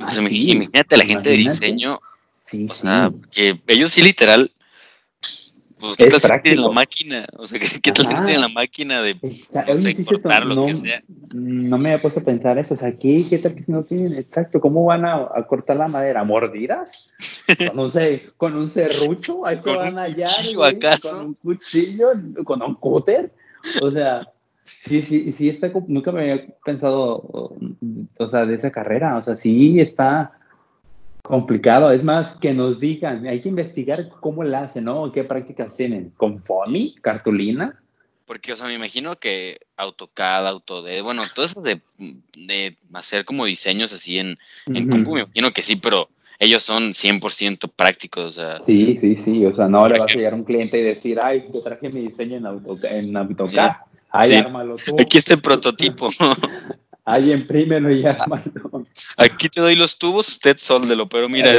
Ah, 0.00 0.12
imagínate 0.28 0.96
la 0.96 1.04
gente 1.04 1.30
de 1.30 1.36
diseño, 1.36 2.00
sí, 2.32 2.66
o 2.68 2.74
sea, 2.74 3.12
que 3.30 3.60
ellos 3.68 3.92
sí 3.92 4.02
literal 4.02 4.50
pues, 5.80 5.96
¿qué 5.96 6.08
tal 6.08 6.40
en 6.44 6.60
la 6.60 6.70
máquina? 6.70 7.26
O 7.36 7.46
sea, 7.46 7.58
¿qué, 7.58 7.92
tal 7.92 8.28
en 8.28 8.40
la 8.40 8.48
máquina 8.48 9.02
de 9.02 9.14
no 9.22 9.74
sé, 9.74 10.04
cortar 10.04 10.46
lo 10.46 10.66
que 10.66 10.76
sea? 10.76 11.02
No 11.32 11.78
me 11.78 11.90
había 11.90 12.02
puesto 12.02 12.20
a 12.20 12.22
pensar 12.22 12.58
eso. 12.58 12.74
O 12.74 12.76
sea, 12.76 12.96
¿qué, 12.96 13.24
qué 13.28 13.38
tal 13.38 13.54
que 13.54 13.62
si 13.62 13.72
no 13.72 13.82
tienen? 13.82 14.14
Exacto, 14.14 14.60
¿cómo 14.60 14.84
van 14.84 15.04
a, 15.04 15.28
cortar 15.48 15.76
la 15.76 15.88
madera? 15.88 16.24
¿Mordidas? 16.24 17.12
con, 17.68 17.78
un, 17.78 17.90
con 18.36 18.56
un 18.56 18.68
serrucho, 18.68 19.46
ahí 19.46 19.56
¿Con 19.58 19.76
van 19.76 19.98
allá. 19.98 20.26
¿Con 21.02 21.26
un 21.26 21.34
cuchillo? 21.34 22.08
¿Con 22.44 22.62
un 22.62 22.74
cúter? 22.74 23.32
O 23.82 23.90
sea, 23.90 24.26
sí, 24.82 25.02
sí, 25.02 25.32
sí, 25.32 25.48
está, 25.48 25.72
nunca 25.88 26.12
me 26.12 26.20
había 26.20 26.46
pensado, 26.64 27.56
o 28.18 28.28
sea, 28.30 28.46
de 28.46 28.54
esa 28.54 28.70
carrera. 28.70 29.16
O 29.18 29.22
sea, 29.22 29.36
sí 29.36 29.80
está 29.80 30.32
complicado. 31.24 31.90
Es 31.90 32.04
más, 32.04 32.38
que 32.38 32.52
nos 32.52 32.78
digan, 32.78 33.26
hay 33.26 33.40
que 33.40 33.48
investigar 33.48 34.08
cómo 34.20 34.44
la 34.44 34.60
hacen, 34.60 34.84
¿no? 34.84 35.10
¿Qué 35.10 35.24
prácticas 35.24 35.76
tienen? 35.76 36.12
¿Con 36.16 36.40
FOMI? 36.40 36.96
¿Cartulina? 37.00 37.80
Porque, 38.26 38.52
o 38.52 38.56
sea, 38.56 38.66
me 38.66 38.74
imagino 38.74 39.16
que 39.16 39.60
AutoCAD, 39.76 40.46
Autodesk, 40.46 41.02
bueno, 41.02 41.22
todo 41.34 41.44
eso 41.44 41.60
de, 41.60 41.80
de 42.36 42.76
hacer 42.92 43.24
como 43.24 43.44
diseños 43.44 43.92
así 43.92 44.18
en, 44.18 44.38
en 44.66 44.88
compu, 44.88 45.14
me 45.14 45.20
imagino 45.22 45.52
que 45.52 45.60
sí, 45.62 45.76
pero 45.76 46.08
ellos 46.38 46.62
son 46.62 46.92
100% 46.92 47.70
prácticos. 47.74 48.24
O 48.24 48.30
sea, 48.30 48.60
sí, 48.60 48.96
sí, 48.96 49.16
sí. 49.16 49.44
O 49.44 49.54
sea, 49.54 49.68
no 49.68 49.86
le 49.88 49.98
vas 49.98 50.10
a 50.10 50.14
llegar 50.14 50.32
a 50.32 50.36
un 50.36 50.44
cliente 50.44 50.78
y 50.78 50.82
decir, 50.82 51.18
ay, 51.22 51.48
te 51.52 51.60
traje 51.60 51.90
mi 51.90 52.00
diseño 52.00 52.36
en, 52.36 52.46
AutoCAD. 52.46 52.96
En 52.96 53.16
AutoCAD. 53.16 53.70
Ay, 54.10 54.34
ármalo 54.34 54.76
tú. 54.76 54.96
Aquí 54.98 55.18
está 55.18 55.34
el 55.34 55.40
prototipo. 55.40 56.08
Ahí 57.04 57.32
imprímelo 57.32 57.92
y 57.92 58.06
ármalo. 58.06 58.63
Aquí 59.16 59.48
te 59.48 59.60
doy 59.60 59.76
los 59.76 59.98
tubos, 59.98 60.28
usted 60.28 60.56
soldelo, 60.58 61.08
pero 61.08 61.28
mira, 61.28 61.52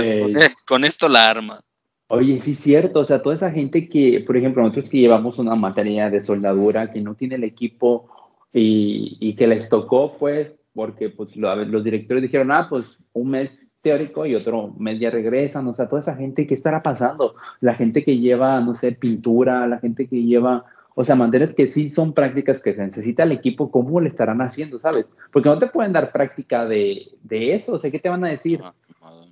con 0.65 0.83
esto 0.83 1.07
la 1.09 1.29
arma. 1.29 1.61
Oye, 2.07 2.39
sí 2.39 2.51
es 2.51 2.59
cierto, 2.59 2.99
o 2.99 3.03
sea, 3.03 3.21
toda 3.21 3.35
esa 3.35 3.51
gente 3.51 3.89
que, 3.89 4.23
por 4.25 4.37
ejemplo, 4.37 4.61
nosotros 4.61 4.89
que 4.89 4.99
llevamos 4.99 5.39
una 5.39 5.55
materia 5.55 6.09
de 6.09 6.21
soldadura, 6.21 6.91
que 6.91 7.01
no 7.01 7.15
tiene 7.15 7.35
el 7.35 7.43
equipo 7.43 8.07
y, 8.53 9.33
que 9.33 9.47
les 9.47 9.69
tocó, 9.69 10.15
pues, 10.17 10.55
porque 10.73 11.09
pues, 11.09 11.35
los 11.35 11.83
directores 11.83 12.21
dijeron, 12.21 12.51
ah, 12.51 12.67
pues 12.69 12.99
un 13.13 13.31
mes 13.31 13.67
teórico 13.81 14.25
y 14.25 14.35
otro 14.35 14.73
mes 14.77 14.99
ya 14.99 15.09
regresan, 15.09 15.67
o 15.67 15.73
sea, 15.73 15.87
toda 15.87 16.01
esa 16.01 16.15
gente, 16.15 16.45
¿qué 16.45 16.53
estará 16.53 16.83
pasando? 16.83 17.35
La 17.59 17.73
gente 17.73 18.03
que 18.03 18.17
lleva, 18.17 18.59
no 18.61 18.75
sé, 18.75 18.91
pintura, 18.91 19.65
la 19.67 19.79
gente 19.79 20.07
que 20.07 20.23
lleva 20.23 20.65
o 20.97 21.03
sea, 21.03 21.15
mantener 21.15 21.53
que 21.53 21.67
sí 21.67 21.89
son 21.89 22.13
prácticas 22.13 22.61
que 22.61 22.73
se 22.73 22.83
necesita 22.83 23.23
el 23.23 23.33
equipo, 23.33 23.69
¿cómo 23.69 23.99
le 23.99 24.07
estarán 24.07 24.41
haciendo, 24.41 24.79
sabes? 24.79 25.05
Porque 25.31 25.49
no 25.49 25.59
te 25.59 25.67
pueden 25.67 25.91
dar 25.91 26.11
práctica 26.11 26.65
de, 26.65 27.11
eso, 27.29 27.73
o 27.73 27.79
sea, 27.79 27.91
¿qué 27.91 27.99
te 27.99 28.09
van 28.09 28.23
a 28.23 28.29
decir? 28.29 28.61
No, 28.61 28.73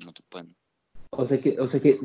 no, 0.06 0.12
te 0.12 0.22
pueden. 0.28 0.54
O 1.12 1.26
sea, 1.26 1.40
que, 1.40 1.58
o 1.60 1.68
sea 1.68 1.80
que, 1.80 2.00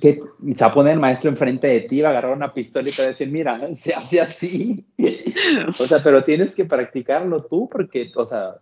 que, 0.00 0.20
se 0.56 0.64
va 0.64 0.70
a 0.70 0.74
poner 0.74 0.94
el 0.94 1.00
maestro 1.00 1.30
enfrente 1.30 1.68
de 1.68 1.80
ti, 1.82 2.00
va 2.00 2.08
a 2.08 2.10
agarrar 2.10 2.36
una 2.36 2.52
pistola 2.52 2.88
y 2.88 2.92
te 2.92 3.02
va 3.02 3.06
a 3.06 3.08
decir, 3.08 3.30
mira, 3.30 3.72
se 3.74 3.94
hace 3.94 4.20
así. 4.20 4.84
o 5.68 5.86
sea, 5.86 6.02
pero 6.02 6.24
tienes 6.24 6.54
que 6.54 6.64
practicarlo 6.64 7.36
tú 7.38 7.68
porque, 7.70 8.10
o 8.16 8.26
sea, 8.26 8.56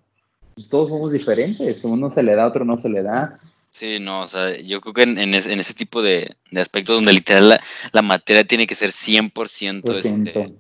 todos 0.69 0.91
somos 0.91 1.13
diferentes, 1.13 1.83
uno 1.85 2.11
se 2.11 2.23
le 2.23 2.35
da, 2.35 2.47
otro 2.47 2.65
no 2.65 2.79
se 2.79 2.91
le 2.91 3.03
da. 3.03 3.39
Sí, 3.77 4.01
no, 4.01 4.23
o 4.23 4.29
sea, 4.29 4.59
yo 4.59 4.81
creo 4.81 4.95
que 4.95 5.03
en, 5.03 5.35
ese 5.35 5.75
tipo 5.75 6.01
de, 6.01 6.35
aspectos 6.57 6.97
donde 6.97 7.13
literal 7.13 7.61
la, 7.93 8.01
materia 8.01 8.43
tiene 8.43 8.67
que 8.67 8.75
ser 8.75 8.89
100% 8.89 9.95
este, 9.99 10.55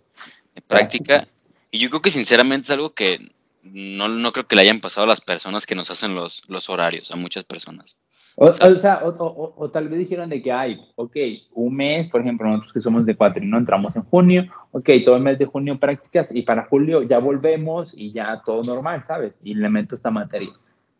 práctica. 0.66 1.26
Y 1.70 1.78
yo 1.78 1.88
creo 1.88 2.02
que 2.02 2.10
sinceramente 2.10 2.66
es 2.66 2.70
algo 2.72 2.92
que 2.92 3.30
no, 3.62 4.08
no 4.08 4.32
creo 4.32 4.46
que 4.46 4.54
le 4.54 4.60
hayan 4.60 4.80
pasado 4.80 5.04
a 5.04 5.08
las 5.08 5.22
personas 5.22 5.64
que 5.64 5.74
nos 5.74 5.90
hacen 5.90 6.14
los, 6.14 6.42
los 6.48 6.68
horarios, 6.68 7.10
a 7.10 7.16
muchas 7.16 7.44
personas. 7.44 7.96
O, 8.34 8.52
sea, 8.52 9.00
o, 9.02 9.70
tal 9.70 9.88
vez 9.88 9.98
dijeron 9.98 10.28
de 10.28 10.42
que 10.42 10.52
hay, 10.52 10.78
ok, 10.96 11.16
un 11.54 11.74
mes, 11.74 12.10
por 12.10 12.20
ejemplo, 12.20 12.46
nosotros 12.46 12.74
que 12.74 12.82
somos 12.82 13.06
de 13.06 13.16
no 13.40 13.56
entramos 13.56 13.96
en 13.96 14.02
junio, 14.02 14.44
ok, 14.72 14.90
todo 15.06 15.16
el 15.16 15.22
mes 15.22 15.38
de 15.38 15.46
junio 15.46 15.80
prácticas 15.80 16.34
y 16.34 16.42
para 16.42 16.66
julio 16.66 17.02
ya 17.02 17.18
volvemos 17.18 17.94
y 17.96 18.12
ya 18.12 18.42
todo 18.44 18.62
normal, 18.62 19.04
¿sabes? 19.06 19.32
Y 19.42 19.54
le 19.54 19.70
meto 19.70 19.94
esta 19.94 20.10
materia. 20.10 20.52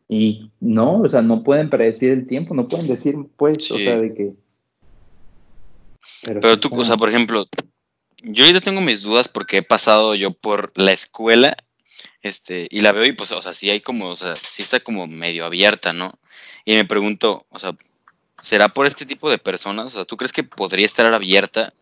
Y 0.08 0.50
no, 0.60 1.00
o 1.00 1.08
sea, 1.08 1.22
no 1.22 1.42
pueden 1.42 1.68
predecir 1.68 2.12
el 2.12 2.26
tiempo, 2.26 2.54
no 2.54 2.68
pueden 2.68 2.86
decir, 2.86 3.16
pues, 3.36 3.70
o 3.70 3.78
sea, 3.78 3.98
de 3.98 4.14
que... 4.14 4.32
Pero, 6.22 6.58
tú, 6.58 6.68
o 6.72 6.84
sea, 6.84 6.96
por 6.96 7.08
ejemplo, 7.08 7.46
yo 8.22 8.44
ahorita 8.44 8.60
tengo 8.60 8.80
mis 8.80 9.02
dudas 9.02 9.28
porque 9.28 9.58
he 9.58 9.62
pasado 9.62 10.14
yo 10.14 10.30
por 10.32 10.72
la 10.76 10.92
escuela, 10.92 11.56
este, 12.22 12.68
y 12.70 12.80
la 12.80 12.92
veo 12.92 13.04
y 13.04 13.12
pues, 13.12 13.32
o 13.32 13.42
sea, 13.42 13.54
sí 13.54 13.70
hay 13.70 13.80
como, 13.80 14.10
o 14.10 14.16
sea, 14.16 14.34
sí 14.36 14.62
está 14.62 14.80
como 14.80 15.06
medio 15.06 15.44
abierta, 15.44 15.92
¿no? 15.92 16.18
Y 16.64 16.74
me 16.74 16.84
pregunto, 16.84 17.46
o 17.50 17.58
sea, 17.58 17.74
¿será 18.42 18.68
por 18.68 18.86
este 18.86 19.06
tipo 19.06 19.30
de 19.30 19.38
personas? 19.38 19.86
O 19.86 19.90
sea, 19.90 20.04
¿tú 20.04 20.16
crees 20.16 20.32
que 20.32 20.42
podría 20.42 20.86
estar 20.86 21.12
abierta 21.12 21.72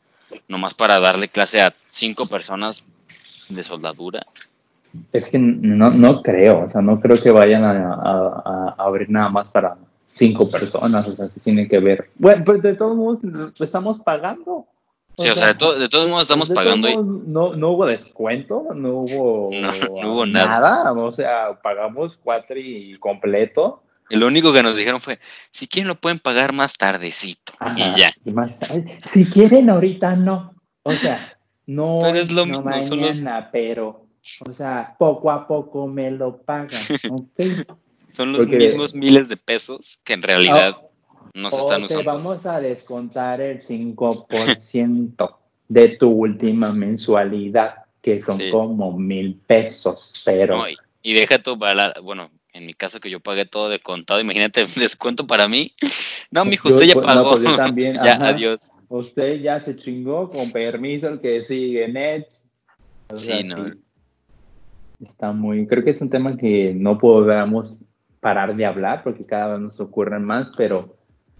nomás 0.48 0.74
para 0.74 0.98
darle 0.98 1.28
clase 1.28 1.60
a 1.60 1.74
cinco 1.90 2.26
personas 2.26 2.84
de 3.48 3.64
soldadura? 3.64 4.26
Es 5.12 5.30
que 5.30 5.38
no, 5.38 5.90
no 5.90 6.22
creo, 6.22 6.64
o 6.64 6.68
sea, 6.68 6.80
no 6.80 7.00
creo 7.00 7.16
que 7.20 7.30
vayan 7.30 7.64
a, 7.64 8.74
abrir 8.78 9.10
nada 9.10 9.28
más 9.28 9.48
para 9.48 9.76
cinco 10.12 10.50
personas, 10.50 11.06
o 11.08 11.14
sea, 11.14 11.28
que 11.28 11.40
tiene 11.40 11.68
que 11.68 11.78
ver. 11.78 12.10
Bueno, 12.16 12.44
pues 12.44 12.62
de 12.62 12.74
todos 12.74 12.96
modos, 12.96 13.18
estamos 13.60 13.98
pagando. 14.00 14.66
Sí, 15.16 15.28
o 15.28 15.34
sea, 15.34 15.52
de, 15.52 15.88
todos 15.88 16.08
modos 16.08 16.22
estamos 16.22 16.50
pagando. 16.50 16.88
no, 17.02 17.54
no 17.54 17.70
hubo 17.70 17.86
descuento, 17.86 18.66
no 18.74 18.90
hubo, 18.90 19.50
no, 20.02 20.12
hubo 20.12 20.26
nada. 20.26 20.92
O 20.92 21.12
sea, 21.12 21.60
pagamos 21.62 22.18
cuatro 22.22 22.58
y 22.58 22.96
completo. 22.98 23.82
Y 24.10 24.16
lo 24.16 24.26
único 24.26 24.52
que 24.52 24.62
nos 24.62 24.76
dijeron 24.76 25.00
fue, 25.00 25.18
si 25.50 25.66
quieren 25.66 25.88
lo 25.88 25.94
pueden 25.94 26.18
pagar 26.18 26.52
más 26.52 26.74
tardecito. 26.74 27.52
y 27.76 27.98
ya. 27.98 28.12
más 28.32 28.58
Si 29.04 29.26
quieren 29.26 29.70
ahorita 29.70 30.16
no. 30.16 30.54
O 30.82 30.92
sea, 30.92 31.38
no, 31.66 32.00
pero 32.02 32.18
es 32.18 32.30
lo 32.30 32.44
mismo, 32.44 32.62
mañana, 32.62 33.48
pero 33.50 34.03
o 34.46 34.52
sea, 34.52 34.94
poco 34.98 35.30
a 35.30 35.46
poco 35.46 35.86
me 35.86 36.10
lo 36.10 36.38
pagan. 36.38 36.80
Son 38.12 38.32
los 38.32 38.46
mismos 38.46 38.94
miles 38.94 39.28
de 39.28 39.36
pesos 39.36 39.98
que 40.04 40.12
en 40.12 40.22
realidad 40.22 40.76
no 41.34 41.50
se 41.50 41.56
están 41.56 41.82
usando. 41.82 42.02
Te 42.02 42.06
vamos 42.06 42.46
a 42.46 42.60
descontar 42.60 43.40
el 43.40 43.60
5% 43.60 45.36
de 45.68 45.88
tu 45.88 46.10
última 46.10 46.72
mensualidad, 46.72 47.74
que 48.00 48.22
son 48.22 48.38
como 48.50 48.96
mil 48.96 49.34
pesos, 49.46 50.12
pero... 50.24 50.64
y, 51.02 51.14
deja 51.14 51.42
tu 51.42 51.58
para 51.58 51.94
bueno, 52.02 52.30
en 52.52 52.66
mi 52.66 52.74
caso 52.74 53.00
que 53.00 53.10
yo 53.10 53.18
pagué 53.18 53.46
todo 53.46 53.68
de 53.68 53.80
contado, 53.80 54.20
imagínate, 54.20 54.64
descuento 54.76 55.26
para 55.26 55.48
mí. 55.48 55.72
No, 56.30 56.44
mi 56.44 56.54
usted 56.54 56.82
ya 56.82 57.00
pagó. 57.00 57.32
Pues, 57.32 57.56
también, 57.56 57.94
ya, 57.94 58.14
adiós. 58.14 58.70
Usted 58.88 59.40
ya 59.40 59.60
se 59.60 59.74
chingó, 59.74 60.30
con 60.30 60.52
permiso, 60.52 61.08
el 61.08 61.20
que 61.20 61.42
sigue 61.42 61.88
Nets. 61.88 62.44
sí, 63.16 63.42
no. 63.42 63.72
Está 65.06 65.32
muy, 65.32 65.66
creo 65.66 65.84
que 65.84 65.90
es 65.90 66.00
un 66.00 66.10
tema 66.10 66.36
que 66.36 66.74
no 66.74 66.98
podemos 66.98 67.76
parar 68.20 68.56
de 68.56 68.64
hablar 68.64 69.02
porque 69.04 69.24
cada 69.24 69.52
vez 69.52 69.60
nos 69.60 69.80
ocurren 69.80 70.24
más, 70.24 70.50
pero 70.56 70.96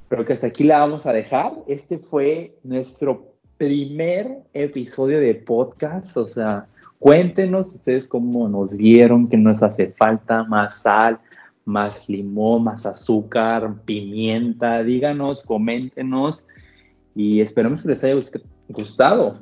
creo 0.09 0.25
que 0.25 0.35
hasta 0.35 0.49
aquí 0.49 0.65
la 0.65 0.81
vamos 0.81 1.07
a 1.07 1.13
dejar. 1.13 1.53
Este 1.67 1.99
fue 1.99 2.55
nuestro 2.63 3.35
primer 3.57 4.43
episodio 4.53 5.19
de 5.19 5.35
podcast, 5.35 6.17
o 6.17 6.29
sea, 6.29 6.67
cuéntenos 6.99 7.73
ustedes 7.73 8.07
cómo 8.07 8.49
nos 8.49 8.77
vieron, 8.77 9.29
que 9.29 9.37
nos 9.37 9.63
hace 9.63 9.93
falta 9.93 10.45
más 10.45 10.83
sal, 10.83 11.19
más 11.65 12.09
limón, 12.09 12.65
más 12.65 12.85
azúcar, 12.85 13.75
pimienta, 13.85 14.83
díganos, 14.83 15.43
coméntenos 15.43 16.45
y 17.15 17.41
esperamos 17.41 17.83
que 17.83 17.89
les 17.89 18.05
haya 18.05 18.21
gustado. 18.69 19.37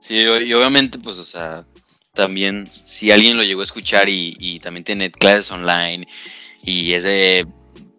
Sí, 0.00 0.16
y 0.16 0.54
obviamente, 0.54 0.98
pues, 0.98 1.18
o 1.18 1.24
sea, 1.24 1.66
también, 2.18 2.66
si 2.66 3.12
alguien 3.12 3.36
lo 3.36 3.44
llegó 3.44 3.60
a 3.60 3.64
escuchar 3.64 4.08
y, 4.08 4.58
también 4.58 4.82
tiene 4.82 5.08
clases 5.08 5.52
online 5.52 6.08
y 6.64 6.92
es 6.92 7.04
de 7.04 7.46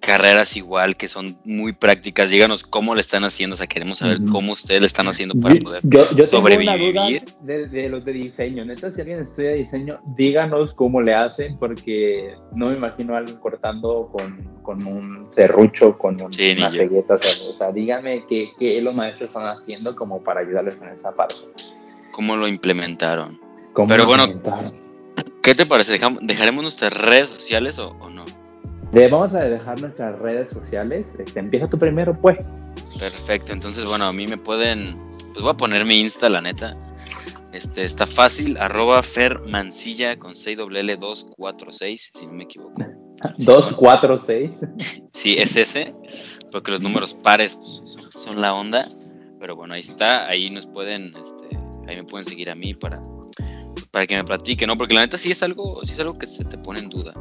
carreras 0.01 0.57
igual 0.57 0.97
que 0.97 1.07
son 1.07 1.39
muy 1.45 1.71
prácticas, 1.71 2.29
díganos 2.29 2.63
cómo 2.63 2.95
le 2.95 3.01
están 3.01 3.23
haciendo, 3.23 3.53
o 3.53 3.57
sea, 3.57 3.67
queremos 3.67 3.99
saber 3.99 4.19
cómo 4.29 4.51
ustedes 4.51 4.81
le 4.81 4.87
están 4.87 5.07
haciendo 5.07 5.35
para 5.39 5.55
poder 5.55 5.81
sobrevivir. 6.27 7.23
de, 7.43 7.87
los 7.87 8.03
de 8.03 8.11
diseño, 8.11 8.65
neta, 8.65 8.91
si 8.91 8.99
alguien 8.99 9.19
estudia 9.19 9.53
diseño, 9.53 10.01
díganos 10.17 10.73
cómo 10.73 11.01
le 11.01 11.13
hacen, 11.13 11.57
porque 11.57 12.35
no 12.55 12.67
me 12.67 12.75
imagino 12.75 13.15
a 13.15 13.19
alguien 13.19 13.37
cortando 13.37 14.11
con, 14.11 14.85
un 14.85 15.29
serrucho, 15.31 15.97
con 15.97 16.19
una 16.19 16.73
cegueta, 16.73 17.15
o 17.15 17.19
sea, 17.19 17.71
díganme 17.71 18.25
qué, 18.27 18.49
qué 18.59 18.81
los 18.81 18.93
maestros 18.93 19.29
están 19.29 19.47
haciendo 19.47 19.95
como 19.95 20.21
para 20.21 20.41
ayudarles 20.41 20.81
en 20.81 20.89
esa 20.89 21.13
parte. 21.13 21.35
cómo 22.11 22.35
lo 22.35 22.49
implementaron. 22.49 23.48
Pero 23.87 24.05
bueno, 24.05 24.25
¿qué 25.41 25.55
te 25.55 25.65
parece? 25.65 25.99
¿Dejaremos 26.21 26.63
nuestras 26.63 26.93
redes 26.93 27.29
sociales 27.29 27.79
o, 27.79 27.93
no? 28.09 28.25
vamos 28.91 29.33
a 29.33 29.39
dejar 29.39 29.79
nuestras 29.81 30.17
redes 30.19 30.49
sociales. 30.49 31.15
Este, 31.19 31.39
empieza 31.39 31.67
tú 31.69 31.77
primero, 31.77 32.19
pues. 32.19 32.37
Perfecto, 32.99 33.53
entonces 33.53 33.87
bueno, 33.87 34.05
a 34.05 34.13
mí 34.13 34.27
me 34.27 34.37
pueden, 34.37 34.99
pues 35.11 35.41
voy 35.41 35.51
a 35.51 35.57
poner 35.57 35.85
mi 35.85 36.01
Insta, 36.01 36.29
la 36.29 36.41
neta. 36.41 36.71
Este, 37.53 37.83
está 37.83 38.05
fácil, 38.05 38.57
arroba 38.57 39.01
fermancilla 39.01 40.17
con 40.17 40.33
6WL246, 40.33 42.11
si 42.13 42.25
no 42.25 42.33
me 42.33 42.43
equivoco. 42.43 42.83
246. 43.37 44.67
Sí, 45.13 45.35
es 45.37 45.57
ese, 45.57 45.93
porque 46.51 46.71
los 46.71 46.81
números 46.81 47.13
pares 47.13 47.57
son 48.11 48.39
la 48.39 48.53
onda. 48.53 48.85
Pero 49.39 49.55
bueno, 49.55 49.73
ahí 49.73 49.81
está, 49.81 50.27
ahí 50.27 50.49
nos 50.49 50.65
pueden, 50.67 51.07
este, 51.07 51.59
ahí 51.87 51.97
me 51.97 52.03
pueden 52.03 52.25
seguir 52.25 52.49
a 52.49 52.55
mí 52.55 52.73
para, 52.73 53.01
para 53.91 54.05
que 54.05 54.15
me 54.15 54.23
platique, 54.23 54.67
¿no? 54.67 54.77
Porque 54.77 54.93
la 54.93 55.01
neta 55.01 55.17
sí 55.17 55.31
es 55.31 55.41
algo, 55.41 55.81
sí 55.83 55.93
es 55.93 55.99
algo 55.99 56.17
que 56.17 56.27
se 56.27 56.43
te 56.45 56.57
pone 56.57 56.79
en 56.79 56.89
duda, 56.89 57.13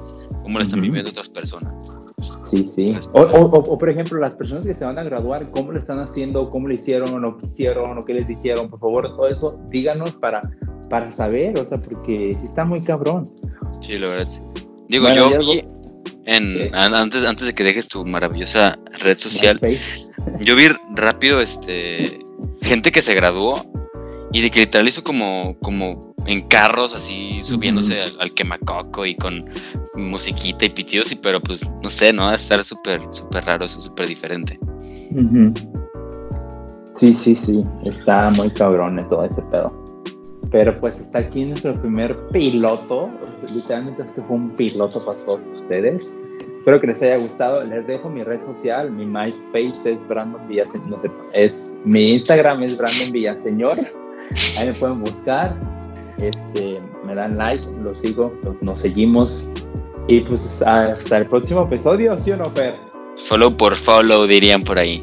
cómo 0.42 0.59
lo 0.59 0.64
están 0.64 0.81
viviendo 0.81 1.11
otras 1.11 1.28
personas. 1.28 1.98
Sí, 2.44 2.66
sí. 2.68 2.98
O, 3.12 3.22
o, 3.22 3.78
por 3.78 3.88
ejemplo, 3.88 4.18
las 4.18 4.33
personas 4.33 4.66
que 4.66 4.74
se 4.74 4.85
van 4.85 4.98
a 4.98 5.02
graduar, 5.02 5.50
¿cómo 5.50 5.72
lo 5.72 5.78
están 5.78 5.98
haciendo? 5.98 6.50
¿Cómo 6.50 6.68
lo 6.68 6.74
hicieron 6.74 7.12
o 7.14 7.18
no 7.18 7.38
quisieron 7.38 7.96
o 7.96 8.02
qué 8.02 8.14
les 8.14 8.26
dijeron? 8.26 8.68
Por 8.68 8.81
favor, 8.81 9.16
todo 9.16 9.28
eso, 9.28 9.61
díganos 9.68 10.12
para, 10.12 10.42
para 10.90 11.12
saber, 11.12 11.59
o 11.59 11.66
sea, 11.66 11.78
porque 11.78 12.35
sí 12.35 12.46
está 12.46 12.64
muy 12.64 12.83
cabrón. 12.83 13.26
Sí, 13.81 13.98
la 13.98 14.09
verdad. 14.09 14.28
Sí. 14.28 14.40
Digo, 14.88 15.11
yo 15.12 15.31
en, 16.24 16.74
antes, 16.74 17.24
antes 17.24 17.46
de 17.46 17.54
que 17.54 17.64
dejes 17.64 17.88
tu 17.88 18.04
maravillosa 18.04 18.78
red 19.00 19.18
social, 19.18 19.61
yo 20.40 20.57
vi 20.57 20.68
rápido 20.94 21.40
este 21.40 22.18
gente 22.62 22.90
que 22.90 23.02
se 23.02 23.14
graduó 23.14 23.64
y 24.33 24.43
de 24.43 24.51
que 24.51 24.61
literal 24.61 24.88
hizo 24.88 25.03
como, 25.03 25.57
como 25.61 26.14
en 26.27 26.47
carros 26.49 26.95
así 26.95 27.41
subiéndose 27.43 28.01
al, 28.19 28.33
quemacoco 28.33 29.07
y 29.07 29.14
con 29.17 29.45
musiquita 29.97 30.67
y 30.67 30.71
pitidos, 30.71 31.12
y 31.12 31.17
pero 31.17 31.41
pues 31.41 31.69
no 31.83 31.88
sé, 31.88 32.12
¿no? 32.12 32.25
Va 32.25 32.33
a 32.33 32.35
estar 32.35 32.62
súper, 32.62 33.01
súper 33.11 33.45
raro, 33.45 33.64
eso 33.64 33.81
súper 33.81 34.09
diferente. 34.09 34.59
Sí, 36.97 37.14
sí, 37.14 37.35
sí, 37.35 37.62
está 37.85 38.31
muy 38.31 38.51
cabrón 38.51 39.05
todo 39.09 39.25
ese 39.25 39.41
pedo. 39.43 39.71
Pero 40.51 40.79
pues 40.81 40.99
está 40.99 41.19
aquí 41.19 41.45
nuestro 41.45 41.75
primer 41.75 42.17
piloto. 42.29 43.11
Literalmente 43.55 44.03
este 44.03 44.23
fue 44.23 44.37
un 44.37 44.51
piloto 44.51 45.05
para 45.05 45.19
todos 45.25 45.41
ustedes. 45.55 46.19
Espero 46.59 46.81
que 46.81 46.87
les 46.88 47.03
haya 47.03 47.19
gustado. 47.19 47.64
Les 47.64 47.87
dejo 47.87 48.09
mi 48.09 48.23
red 48.23 48.41
social. 48.41 48.91
Mi 48.91 49.05
MySpace 49.05 49.93
es 49.93 50.09
Brandon 50.09 50.47
Villaseñor. 50.49 51.01
es, 51.33 51.77
mi 51.85 52.12
Instagram 52.12 52.62
es 52.62 52.77
Brandon 52.77 53.12
Villaseñor. 53.12 53.79
Ahí 54.59 54.67
me 54.67 54.75
pueden 54.75 55.01
buscar. 55.01 55.57
Este, 56.19 56.81
me 57.05 57.14
dan 57.14 57.37
like, 57.37 57.64
lo 57.83 57.95
sigo, 57.95 58.35
nos 58.61 58.81
seguimos. 58.81 59.49
Y 60.09 60.21
pues 60.21 60.62
hasta 60.62 61.19
el 61.19 61.27
próximo 61.27 61.64
episodio, 61.64 62.19
¿sí 62.19 62.33
o 62.33 62.37
no, 62.37 62.45
Fer? 62.47 62.77
Follow 63.17 63.57
por 63.57 63.77
follow, 63.77 64.27
dirían 64.27 64.62
por 64.64 64.79
ahí. 64.79 65.01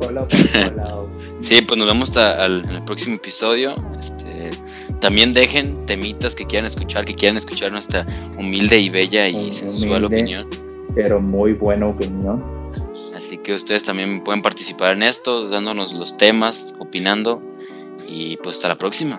Follow 0.00 0.26
por 0.28 0.38
follow. 0.78 1.10
sí, 1.40 1.60
pues 1.62 1.78
nos 1.78 1.88
vemos 1.88 2.10
hasta 2.10 2.44
el, 2.46 2.64
en 2.64 2.70
el 2.70 2.82
próximo 2.84 3.16
episodio. 3.16 3.74
Este, 3.98 4.50
también 5.00 5.34
dejen 5.34 5.84
temitas 5.86 6.34
que 6.34 6.46
quieran 6.46 6.66
escuchar, 6.66 7.04
que 7.04 7.14
quieran 7.14 7.36
escuchar 7.36 7.72
nuestra 7.72 8.06
humilde 8.38 8.78
y 8.78 8.88
bella 8.88 9.28
y 9.28 9.52
sensual 9.52 10.04
opinión. 10.04 10.48
Pero 10.94 11.20
muy 11.20 11.52
buena 11.52 11.88
opinión. 11.88 12.42
Así 13.14 13.38
que 13.38 13.54
ustedes 13.54 13.84
también 13.84 14.22
pueden 14.22 14.42
participar 14.42 14.94
en 14.94 15.02
esto, 15.02 15.48
dándonos 15.48 15.94
los 15.94 16.16
temas, 16.16 16.74
opinando. 16.78 17.42
Y 18.06 18.36
pues 18.38 18.56
hasta 18.56 18.68
la 18.68 18.76
próxima. 18.76 19.14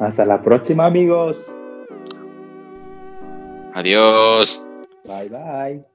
Hasta 0.00 0.24
la 0.24 0.42
próxima, 0.42 0.86
amigos. 0.86 1.50
Adiós. 3.74 4.64
Bye, 5.04 5.28
bye. 5.28 5.91